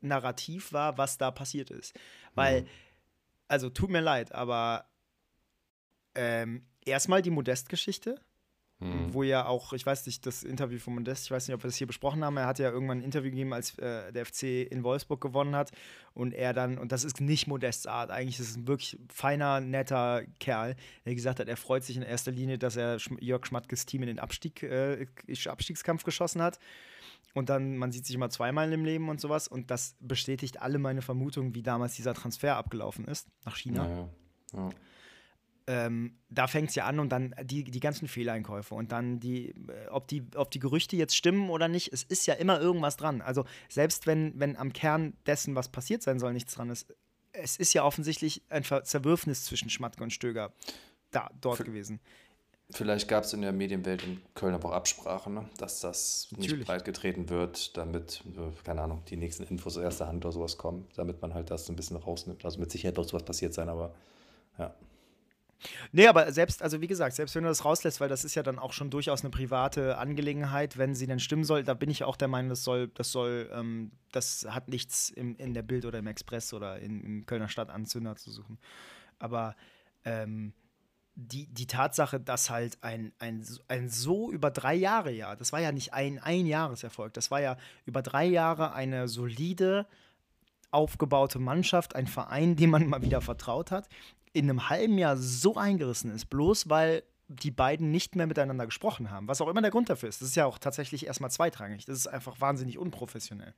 [0.00, 1.94] narrativ war, was da passiert ist.
[2.34, 2.66] Weil, mhm.
[3.48, 4.86] also tut mir leid, aber
[6.14, 8.20] ähm, erstmal die Modest-Geschichte
[8.78, 9.14] Mhm.
[9.14, 11.68] Wo ja auch, ich weiß nicht, das Interview von Modest, ich weiß nicht, ob wir
[11.68, 14.70] das hier besprochen haben, er hat ja irgendwann ein Interview gegeben, als äh, der FC
[14.70, 15.72] in Wolfsburg gewonnen hat
[16.12, 19.60] und er dann, und das ist nicht Modests Art, eigentlich ist es ein wirklich feiner,
[19.60, 23.86] netter Kerl, der gesagt hat, er freut sich in erster Linie, dass er Jörg Schmattges
[23.86, 25.06] Team in den Abstieg, äh,
[25.46, 26.58] Abstiegskampf geschossen hat.
[27.32, 29.46] Und dann, man sieht sich immer zweimal im Leben und sowas.
[29.46, 33.86] Und das bestätigt alle meine Vermutungen, wie damals dieser Transfer abgelaufen ist nach China.
[33.86, 34.08] Naja.
[34.54, 34.70] Ja
[35.66, 39.48] ähm, da fängt es ja an und dann die, die ganzen Fehleinkäufe und dann die,
[39.50, 42.96] äh, ob die, ob die Gerüchte jetzt stimmen oder nicht, es ist ja immer irgendwas
[42.96, 43.20] dran.
[43.20, 46.94] Also selbst wenn, wenn am Kern dessen, was passiert sein soll, nichts dran ist,
[47.32, 50.52] es ist ja offensichtlich ein Zerwürfnis zwischen Schmatke und Stöger
[51.10, 52.00] da, dort Für, gewesen.
[52.70, 55.48] Vielleicht gab es in der Medienwelt in Köln aber auch Absprachen, ne?
[55.58, 56.58] dass das Natürlich.
[56.58, 60.32] nicht breit getreten wird, damit, äh, keine Ahnung, die nächsten Infos aus erster Hand oder
[60.32, 62.44] sowas kommen, damit man halt das so ein bisschen rausnimmt.
[62.44, 63.94] Also mit Sicherheit wird sowas passiert sein, aber
[64.58, 64.74] ja.
[65.92, 68.42] Nee, aber selbst, also wie gesagt, selbst wenn du das rauslässt, weil das ist ja
[68.42, 72.04] dann auch schon durchaus eine private Angelegenheit, wenn sie denn stimmen soll, da bin ich
[72.04, 75.84] auch der Meinung, das soll, das soll, ähm, das hat nichts im, in der Bild
[75.84, 78.58] oder im Express oder in, im Kölner Stadtanzünder zu suchen.
[79.18, 79.56] Aber
[80.04, 80.52] ähm,
[81.14, 85.60] die, die Tatsache, dass halt ein, ein, ein so über drei Jahre ja, das war
[85.60, 89.86] ja nicht ein Einjahreserfolg, das war ja über drei Jahre eine solide,
[90.76, 93.88] aufgebaute Mannschaft, ein Verein, dem man mal wieder vertraut hat,
[94.32, 99.10] in einem halben Jahr so eingerissen ist, bloß weil die beiden nicht mehr miteinander gesprochen
[99.10, 99.26] haben.
[99.26, 100.20] Was auch immer der Grund dafür ist.
[100.20, 101.86] Das ist ja auch tatsächlich erstmal zweitrangig.
[101.86, 103.54] Das ist einfach wahnsinnig unprofessionell.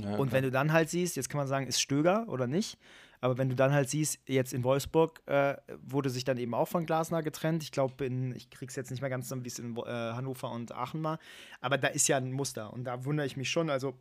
[0.00, 2.78] Ja, und wenn du dann halt siehst, jetzt kann man sagen, ist Stöger oder nicht,
[3.20, 6.68] aber wenn du dann halt siehst, jetzt in Wolfsburg äh, wurde sich dann eben auch
[6.68, 7.62] von Glasner getrennt.
[7.62, 10.72] Ich glaube, ich krieg's jetzt nicht mehr ganz zusammen, wie es in äh, Hannover und
[10.72, 11.18] Aachen war.
[11.60, 12.72] Aber da ist ja ein Muster.
[12.72, 13.68] Und da wundere ich mich schon.
[13.68, 13.94] Also,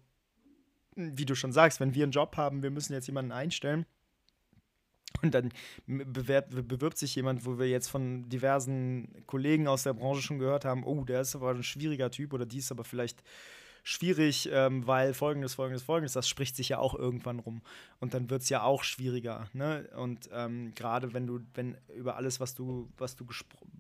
[0.96, 3.86] wie du schon sagst, wenn wir einen Job haben, wir müssen jetzt jemanden einstellen
[5.22, 5.52] und dann
[5.88, 10.66] bewerb, bewirbt sich jemand, wo wir jetzt von diversen Kollegen aus der Branche schon gehört
[10.66, 13.24] haben, oh, der ist aber ein schwieriger Typ oder die ist aber vielleicht
[13.84, 17.62] schwierig, ähm, weil folgendes, folgendes, folgendes, das spricht sich ja auch irgendwann rum.
[18.00, 19.50] Und dann wird es ja auch schwieriger.
[19.54, 19.90] Ne?
[19.96, 23.79] Und ähm, gerade wenn du, wenn über alles, was du, was du gesprochen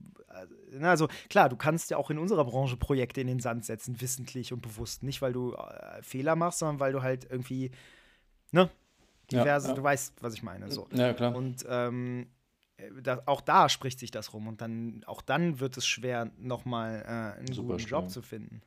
[0.81, 4.53] also klar, du kannst ja auch in unserer Branche Projekte in den Sand setzen, wissentlich
[4.53, 5.03] und bewusst.
[5.03, 7.71] Nicht, weil du äh, Fehler machst, sondern weil du halt irgendwie,
[8.51, 8.69] ne,
[9.31, 9.75] diverse, ja, ja.
[9.75, 10.71] du weißt, was ich meine.
[10.71, 10.87] So.
[10.93, 11.35] Ja, klar.
[11.35, 12.27] Und ähm,
[13.01, 14.47] da, auch da spricht sich das rum.
[14.47, 17.99] Und dann, auch dann wird es schwer, nochmal äh, einen Super guten schwer.
[17.99, 18.61] Job zu finden.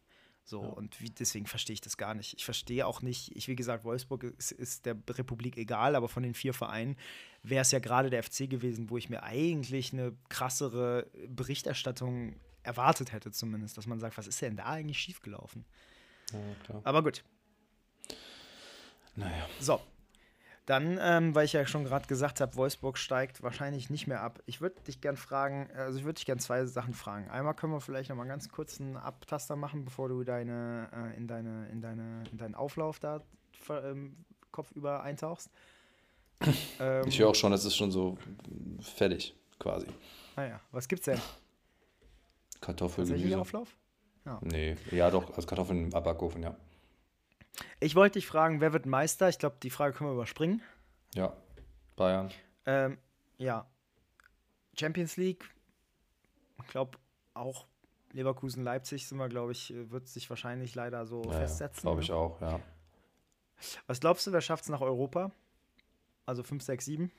[0.44, 0.68] So, ja.
[0.70, 2.34] und wie, deswegen verstehe ich das gar nicht.
[2.36, 6.22] Ich verstehe auch nicht, ich, wie gesagt, Wolfsburg ist, ist der Republik egal, aber von
[6.22, 6.96] den vier Vereinen
[7.42, 13.12] wäre es ja gerade der FC gewesen, wo ich mir eigentlich eine krassere Berichterstattung erwartet
[13.12, 15.64] hätte, zumindest, dass man sagt, was ist denn da eigentlich schiefgelaufen?
[16.32, 17.24] Ja, aber gut.
[19.16, 19.46] Naja.
[19.60, 19.80] So,
[20.66, 24.40] dann, ähm, weil ich ja schon gerade gesagt habe, Wolfsburg steigt wahrscheinlich nicht mehr ab.
[24.46, 27.28] Ich würde dich gern fragen, also ich würde dich gern zwei Sachen fragen.
[27.30, 31.16] Einmal können wir vielleicht noch mal ganz kurz einen Abtaster machen, bevor du deine, äh,
[31.16, 33.22] in, deine, in, deine, in deinen Auflauf da
[33.68, 35.50] ähm, kopfüber eintauchst.
[36.80, 38.16] Ähm, ich höre auch schon, es ist schon so
[38.80, 39.86] fertig, quasi.
[40.36, 41.20] Naja, ah was gibt's denn?
[42.60, 43.38] Kartoffelgemüse.
[43.38, 43.76] Auflauf?
[44.24, 44.38] Ja.
[44.42, 46.56] Nee, ja doch, also Kartoffeln im Backofen, ja.
[47.80, 49.28] Ich wollte dich fragen, wer wird Meister?
[49.28, 50.62] Ich glaube, die Frage können wir überspringen.
[51.14, 51.36] Ja,
[51.96, 52.30] Bayern.
[52.64, 52.98] Ähm,
[53.38, 53.66] ja.
[54.78, 55.44] Champions League,
[56.62, 56.98] ich glaube
[57.34, 57.66] auch
[58.12, 61.82] Leverkusen, Leipzig sind wir, glaube ich, wird sich wahrscheinlich leider so ja, festsetzen.
[61.82, 62.14] Glaube ich ne?
[62.14, 62.60] auch, ja.
[63.86, 65.30] Was glaubst du, wer schafft es nach Europa?
[66.26, 67.12] Also 5, 6, 7?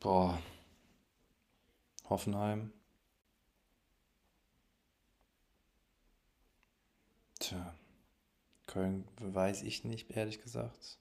[0.00, 0.38] Boah.
[2.08, 2.72] Hoffenheim.
[7.38, 7.74] Tja.
[8.66, 10.98] Köln weiß ich nicht, ehrlich gesagt.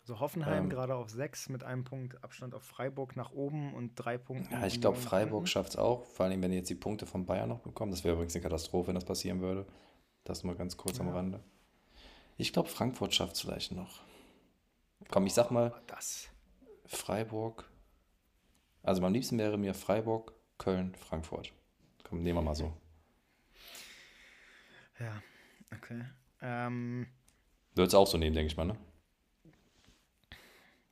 [0.00, 3.94] Also Hoffenheim ähm, gerade auf sechs mit einem Punkt Abstand auf Freiburg nach oben und
[3.94, 4.52] drei Punkte.
[4.52, 7.26] Ja, ich glaube, Freiburg schafft es auch, vor allem wenn die jetzt die Punkte von
[7.26, 7.90] Bayern noch bekommen.
[7.90, 9.66] Das wäre übrigens eine Katastrophe, wenn das passieren würde.
[10.24, 11.04] Das nur ganz kurz ja.
[11.04, 11.40] am Rande.
[12.36, 14.00] Ich glaube, Frankfurt schafft es vielleicht noch.
[15.10, 16.28] Komm, ich sag mal, das.
[16.86, 17.70] Freiburg.
[18.82, 21.52] Also am liebsten wäre mir Freiburg, Köln, Frankfurt.
[22.04, 22.72] Komm, nehmen wir mal so.
[25.00, 25.22] Ja,
[25.72, 26.02] okay.
[26.42, 27.06] Ähm,
[27.76, 28.76] du würdest auch so nehmen, denke ich mal, ne?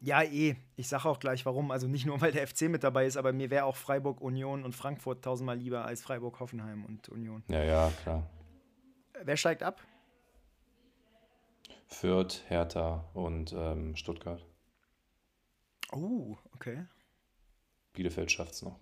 [0.00, 0.54] Ja, eh.
[0.76, 1.72] Ich sage auch gleich warum.
[1.72, 4.64] Also nicht nur, weil der FC mit dabei ist, aber mir wäre auch Freiburg, Union
[4.64, 7.42] und Frankfurt tausendmal lieber als Freiburg, Hoffenheim und Union.
[7.48, 8.30] Ja, ja, klar.
[9.24, 9.82] Wer steigt ab?
[11.86, 14.44] Fürth, Hertha und ähm, Stuttgart.
[15.92, 16.86] Oh, okay.
[17.92, 18.78] Bielefeld schafft es noch.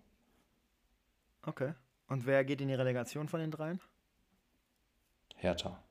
[1.43, 1.75] Okay.
[2.09, 3.81] Und wer geht in die Relegation von den dreien?
[5.37, 5.83] Hertha.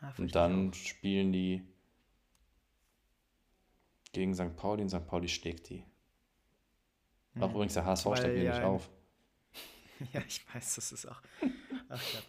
[0.00, 1.62] Ah, und dann spielen die
[4.12, 4.56] gegen St.
[4.56, 5.06] Pauli und St.
[5.06, 5.84] Pauli schlägt die.
[7.34, 7.42] Hm.
[7.42, 8.90] Auch übrigens der HSV steigt ja, nicht auf.
[10.14, 11.20] Ja, ich weiß, das ist auch.
[11.90, 12.26] Ach Gott.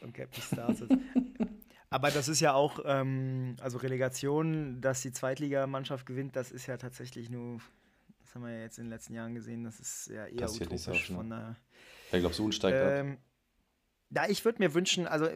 [0.00, 0.82] Ein Captain Stars.
[1.90, 6.76] Aber das ist ja auch, ähm, also Relegation, dass die Zweitligamannschaft gewinnt, das ist ja
[6.76, 7.60] tatsächlich nur,
[8.22, 10.70] das haben wir ja jetzt in den letzten Jahren gesehen, das ist ja eher Passiert
[10.70, 11.56] utopisch nicht so von der.
[12.12, 13.18] Wer glaubst du, steigt ähm, ab?
[14.10, 15.28] Ja, ich würde mir wünschen, also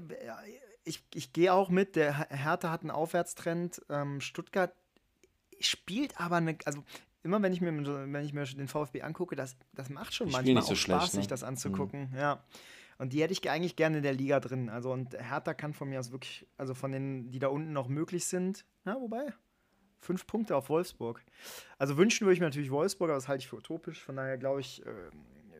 [0.85, 3.83] ich, ich gehe auch mit, der Hertha hat einen Aufwärtstrend.
[3.89, 4.73] Ähm, Stuttgart
[5.61, 6.85] spielt aber eine, also
[7.23, 10.63] immer wenn ich mir, wenn ich mir den VfB angucke, das, das macht schon manchmal
[10.63, 11.21] auch so Spaß, schlecht, ne?
[11.21, 12.11] sich das anzugucken.
[12.11, 12.19] Mhm.
[12.19, 12.45] Ja.
[12.99, 14.69] Und die hätte ich eigentlich gerne in der Liga drin.
[14.69, 17.89] Also und Hertha kann von mir aus wirklich, also von denen, die da unten noch
[17.89, 19.33] möglich sind, na, wobei,
[19.99, 21.25] fünf Punkte auf Wolfsburg.
[21.79, 24.03] Also wünschen würde ich mir natürlich Wolfsburg, aber das halte ich für utopisch.
[24.03, 24.91] Von daher glaube ich, äh,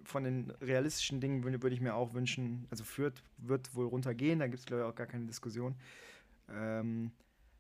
[0.05, 4.39] von den realistischen Dingen würde, würde ich mir auch wünschen, also Fürth wird wohl runtergehen,
[4.39, 5.77] da gibt es glaube ich auch gar keine Diskussion.
[6.51, 7.13] Ähm,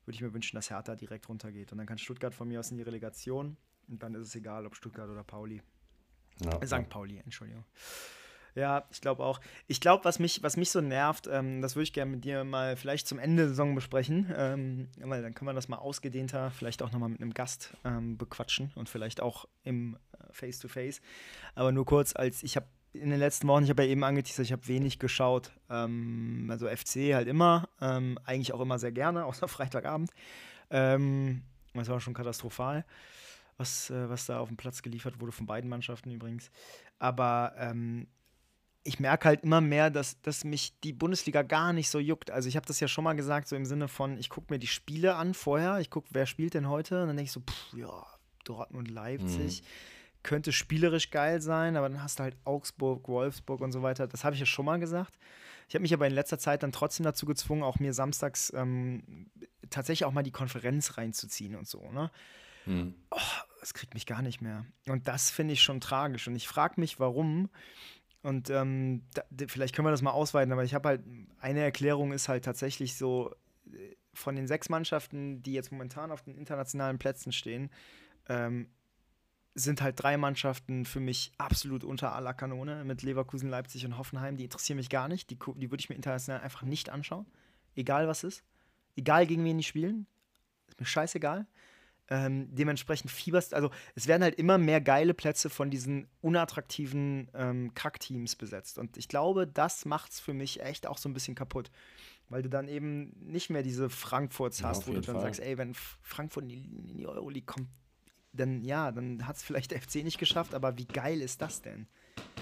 [0.04, 1.72] würde ich mir wünschen, dass Hertha direkt runtergeht.
[1.72, 3.56] Und dann kann Stuttgart von mir aus in die Relegation.
[3.88, 5.62] Und dann ist es egal, ob Stuttgart oder Pauli.
[6.40, 6.88] Ja, St.
[6.88, 7.64] Pauli, Entschuldigung.
[8.54, 9.40] Ja, ich glaube auch.
[9.66, 12.44] Ich glaube, was mich, was mich so nervt, ähm, das würde ich gerne mit dir
[12.44, 14.32] mal vielleicht zum Ende der Saison besprechen.
[14.36, 18.16] Ähm, weil dann können wir das mal ausgedehnter, vielleicht auch nochmal mit einem Gast ähm,
[18.16, 20.98] bequatschen und vielleicht auch im äh, Face-to-Face.
[20.98, 21.02] -face.
[21.56, 24.46] Aber nur kurz, als ich habe in den letzten Wochen, ich habe ja eben angeteasert,
[24.46, 25.50] ich habe wenig geschaut.
[25.68, 30.10] Ähm, also FC halt immer, ähm, eigentlich auch immer sehr gerne, außer Freitagabend.
[30.70, 31.42] Ähm,
[31.74, 32.84] das war schon katastrophal,
[33.56, 36.50] was, äh, was da auf dem Platz geliefert wurde von beiden Mannschaften übrigens.
[37.00, 38.06] Aber ähm,
[38.84, 42.30] ich merke halt immer mehr, dass, dass mich die Bundesliga gar nicht so juckt.
[42.30, 44.58] Also ich habe das ja schon mal gesagt, so im Sinne von, ich gucke mir
[44.58, 47.00] die Spiele an vorher, ich gucke, wer spielt denn heute?
[47.00, 48.06] Und dann denke ich so, pff, ja,
[48.44, 49.62] Dortmund, Leipzig.
[49.62, 49.66] Mhm.
[50.22, 54.06] Könnte spielerisch geil sein, aber dann hast du halt Augsburg, Wolfsburg und so weiter.
[54.06, 55.12] Das habe ich ja schon mal gesagt.
[55.68, 59.30] Ich habe mich aber in letzter Zeit dann trotzdem dazu gezwungen, auch mir samstags ähm,
[59.70, 61.90] tatsächlich auch mal die Konferenz reinzuziehen und so.
[61.90, 62.10] Ne?
[62.66, 62.94] Mhm.
[63.10, 63.18] Oh,
[63.60, 64.66] das kriegt mich gar nicht mehr.
[64.86, 66.28] Und das finde ich schon tragisch.
[66.28, 67.48] Und ich frage mich, warum.
[68.24, 71.02] Und ähm, da, vielleicht können wir das mal ausweiten, aber ich habe halt,
[71.40, 73.34] eine Erklärung ist halt tatsächlich so,
[73.70, 77.68] äh, von den sechs Mannschaften, die jetzt momentan auf den internationalen Plätzen stehen,
[78.30, 78.70] ähm,
[79.54, 84.38] sind halt drei Mannschaften für mich absolut unter aller Kanone mit Leverkusen, Leipzig und Hoffenheim.
[84.38, 85.28] Die interessieren mich gar nicht.
[85.28, 87.26] Die, die würde ich mir international einfach nicht anschauen.
[87.76, 88.42] Egal was ist.
[88.96, 90.06] Egal gegen wen die spielen.
[90.66, 91.46] Ist mir scheißegal.
[92.10, 97.72] Ähm, dementsprechend fieberst, also es werden halt immer mehr geile Plätze von diesen unattraktiven ähm,
[97.74, 98.78] Kackteams besetzt.
[98.78, 101.70] Und ich glaube, das macht es für mich echt auch so ein bisschen kaputt.
[102.28, 105.24] Weil du dann eben nicht mehr diese Frankfurts ja, hast, wo du dann Fall.
[105.24, 107.68] sagst, ey, wenn Frankfurt in die, in die Euroleague kommt,
[108.32, 111.62] dann ja, dann hat es vielleicht der FC nicht geschafft, aber wie geil ist das
[111.62, 111.86] denn?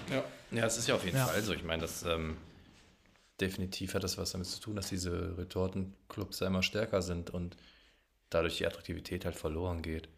[0.09, 1.25] Ja, ja es ist ja auf jeden ja.
[1.25, 1.53] Fall so.
[1.53, 2.37] Ich meine, das ähm,
[3.39, 7.55] definitiv hat das was damit zu tun, dass diese Retortenclubs immer stärker sind und
[8.33, 10.09] dadurch die Attraktivität halt verloren geht.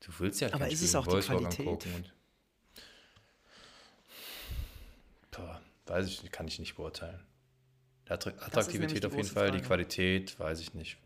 [0.00, 1.94] Du willst ja halt Aber ist es auch Wolfsburg die Qualität?
[1.94, 2.12] Und,
[5.30, 7.20] boah, weiß ich, kann ich nicht beurteilen.
[8.06, 9.60] Die Attraktivität auf jeden Fall, Frage.
[9.60, 10.98] die Qualität, weiß ich nicht.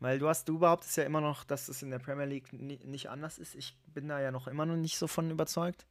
[0.00, 3.08] Weil du hast, du behauptest ja immer noch, dass es in der Premier League nicht
[3.10, 3.54] anders ist.
[3.54, 5.86] Ich bin da ja noch immer noch nicht so von überzeugt.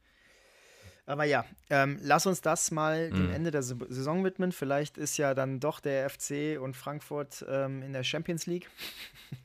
[1.08, 3.14] Aber ja, ähm, lass uns das mal mhm.
[3.14, 4.52] dem Ende der Saison widmen.
[4.52, 8.68] Vielleicht ist ja dann doch der FC und Frankfurt ähm, in der Champions League.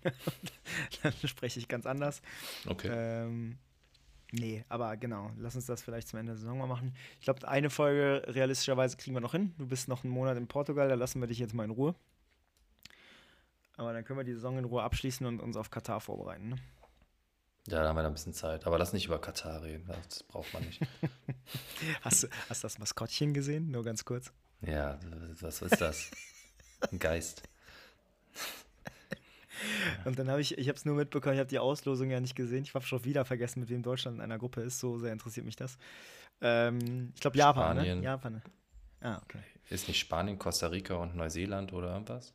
[1.03, 2.22] dann spreche ich ganz anders.
[2.68, 2.89] Okay.
[2.91, 3.57] Ähm,
[4.34, 6.93] nee, aber genau, lass uns das vielleicht zum Ende der Saison mal machen.
[7.20, 9.53] Ich glaube, eine Folge realistischerweise kriegen wir noch hin.
[9.57, 11.95] Du bist noch einen Monat in Portugal, da lassen wir dich jetzt mal in Ruhe.
[13.78, 16.49] Aber dann können wir die Saison in Ruhe abschließen und uns auf Katar vorbereiten.
[16.49, 16.55] Ne?
[17.68, 18.68] Ja, da haben wir da ein bisschen Zeit.
[18.68, 19.88] Aber lass nicht über Katar reden.
[19.88, 20.82] Das braucht man nicht.
[22.01, 23.72] hast, du, hast du das Maskottchen gesehen?
[23.72, 24.34] Nur ganz kurz.
[24.61, 24.99] Ja,
[25.39, 26.11] was ist das?
[26.91, 27.43] Ein Geist.
[30.05, 32.36] Und dann habe ich, ich habe es nur mitbekommen, ich habe die Auslosung ja nicht
[32.36, 32.64] gesehen.
[32.64, 34.80] Ich habe schon wieder vergessen, mit wem Deutschland in einer Gruppe ist.
[34.80, 35.78] So sehr interessiert mich das.
[36.41, 37.82] Ähm, ich glaube Japan, ne?
[37.82, 37.99] Spanien.
[37.99, 38.03] ne?
[38.03, 38.41] Japan.
[38.99, 39.39] Ah, okay.
[39.70, 42.34] Ist nicht Spanien, Costa Rica und Neuseeland oder irgendwas?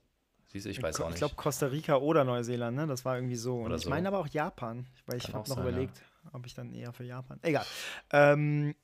[0.48, 1.16] Siehst du, ich weiß ich, auch nicht.
[1.16, 2.86] Ich glaube Costa Rica oder Neuseeland, ne?
[2.86, 3.60] Das war irgendwie so.
[3.60, 3.90] Und ich so.
[3.90, 6.30] meine aber auch Japan, weil ich habe noch sein, überlegt, ja.
[6.32, 7.38] ob ich dann eher für Japan.
[7.42, 7.66] Egal.
[8.10, 8.74] Ähm,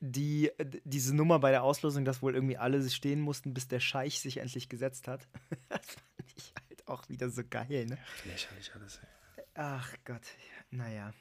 [0.00, 0.50] die,
[0.84, 4.38] diese Nummer bei der Auslosung, dass wohl irgendwie alle stehen mussten, bis der Scheich sich
[4.38, 5.28] endlich gesetzt hat.
[5.68, 7.98] das fand ich halt auch wieder so geil, ne?
[8.24, 9.44] Lächerlich alles, ey.
[9.54, 10.22] Ach Gott,
[10.70, 11.12] naja.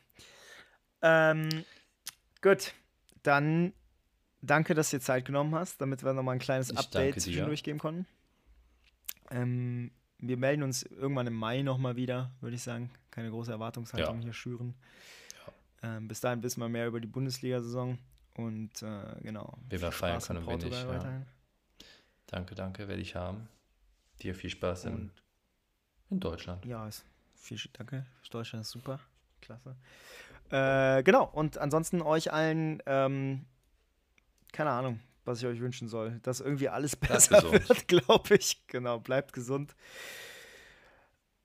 [1.01, 1.49] Ähm,
[2.41, 2.73] gut,
[3.21, 3.73] dann
[4.41, 7.63] danke, dass du dir Zeit genommen hast, damit wir nochmal ein kleines Ich Update zwischendurch
[7.63, 8.07] geben konnten.
[9.31, 12.91] Ähm, wir melden uns irgendwann im Mai nochmal wieder, würde ich sagen.
[13.11, 14.23] Keine große Erwartungshaltung Ja.
[14.23, 14.75] hier schüren.
[15.81, 17.97] Ähm, bis dahin wissen wir mehr über die Bundesliga-Saison
[18.35, 19.57] und äh, genau.
[19.69, 21.25] Wir Viel feiern können in und wen nicht, Portugal ja.
[22.27, 23.47] Danke, danke, werde ich haben.
[24.21, 25.11] Dir viel Spaß in,
[26.09, 26.65] in Deutschland.
[26.65, 27.05] Ja, ist
[27.35, 28.05] viel, danke.
[28.29, 28.99] Deutschland ist super.
[29.41, 29.75] Klasse.
[30.49, 33.45] Äh, genau, und ansonsten euch allen, ähm,
[34.51, 34.99] keine Ahnung,
[35.29, 36.19] was ich euch wünschen soll.
[36.23, 38.61] Dass irgendwie alles besser wird, glaube ich.
[38.67, 39.75] Genau, bleibt gesund.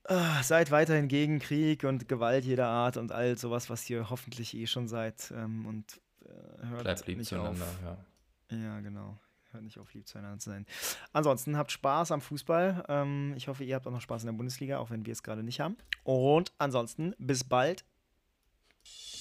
[0.07, 4.55] Ah, seid weiterhin gegen Krieg und Gewalt jeder Art und all sowas, was ihr hoffentlich
[4.55, 5.33] eh schon seid.
[5.35, 7.99] Ähm, und äh, hört Bleibt lieb nicht zueinander, auf.
[8.51, 8.59] ja.
[8.59, 9.19] Ja, genau.
[9.53, 10.67] Hört nicht auf, lieb zueinander zu sein.
[11.13, 12.85] Ansonsten habt Spaß am Fußball.
[12.89, 15.23] Ähm, ich hoffe, ihr habt auch noch Spaß in der Bundesliga, auch wenn wir es
[15.23, 15.77] gerade nicht haben.
[16.03, 17.85] Und ansonsten bis bald.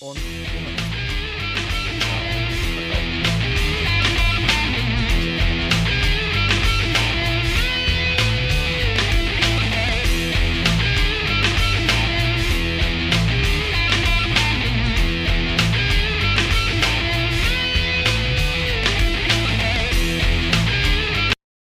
[0.01, 0.19] Und.